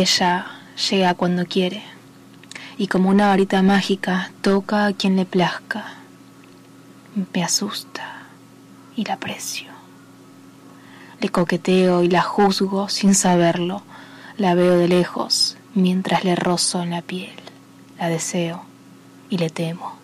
Ella 0.00 0.46
llega 0.88 1.14
cuando 1.14 1.44
quiere 1.44 1.82
y 2.76 2.86
como 2.86 3.10
una 3.10 3.26
varita 3.26 3.62
mágica 3.62 4.30
toca 4.42 4.86
a 4.86 4.92
quien 4.92 5.16
le 5.16 5.24
plazca. 5.24 5.86
Me 7.34 7.42
asusta 7.42 8.22
y 8.94 9.04
la 9.04 9.14
aprecio. 9.14 9.72
Le 11.20 11.30
coqueteo 11.30 12.04
y 12.04 12.08
la 12.08 12.22
juzgo 12.22 12.88
sin 12.88 13.16
saberlo. 13.16 13.82
La 14.36 14.54
veo 14.54 14.76
de 14.76 14.86
lejos 14.86 15.56
mientras 15.74 16.22
le 16.22 16.36
rozo 16.36 16.80
en 16.80 16.90
la 16.90 17.02
piel. 17.02 17.34
La 17.98 18.08
deseo 18.08 18.62
y 19.30 19.38
le 19.38 19.50
temo. 19.50 19.96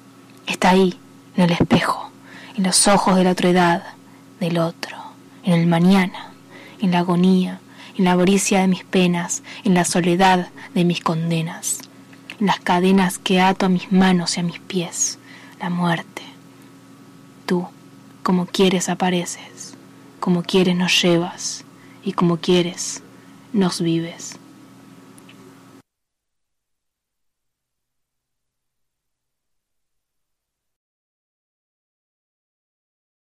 Está 0.49 0.71
ahí, 0.71 0.99
en 1.37 1.45
el 1.45 1.53
espejo, 1.53 2.11
en 2.57 2.65
los 2.65 2.89
ojos 2.89 3.15
de 3.15 3.23
la 3.23 3.31
otra 3.31 3.51
edad, 3.51 3.85
del 4.41 4.59
otro, 4.59 4.97
en 5.45 5.53
el 5.53 5.69
mañana, 5.69 6.33
en 6.81 6.91
la 6.91 6.99
agonía, 6.99 7.61
en 7.97 8.05
la 8.05 8.13
avaricia 8.13 8.61
de 8.61 8.69
mis 8.69 8.85
penas, 8.85 9.43
en 9.65 9.75
la 9.75 9.85
soledad 9.85 10.49
de 10.75 10.85
mis 10.85 11.01
condenas, 11.01 11.81
en 12.41 12.47
las 12.47 12.61
cadenas 12.61 13.19
que 13.19 13.41
ato 13.41 13.67
a 13.67 13.69
mis 13.69 13.93
manos 13.93 14.37
y 14.37 14.41
a 14.41 14.43
mis 14.43 14.61
pies, 14.61 15.19
la 15.61 15.71
muerte. 15.71 16.23
Tú, 17.47 17.67
como 18.23 18.47
quieres, 18.47 18.89
apareces, 18.89 19.75
como 20.21 20.43
quieres 20.43 20.77
nos 20.77 21.01
llevas, 21.03 21.65
y 22.05 22.13
como 22.13 22.37
quieres, 22.39 23.03
nos 23.53 23.81
vives. 23.81 24.39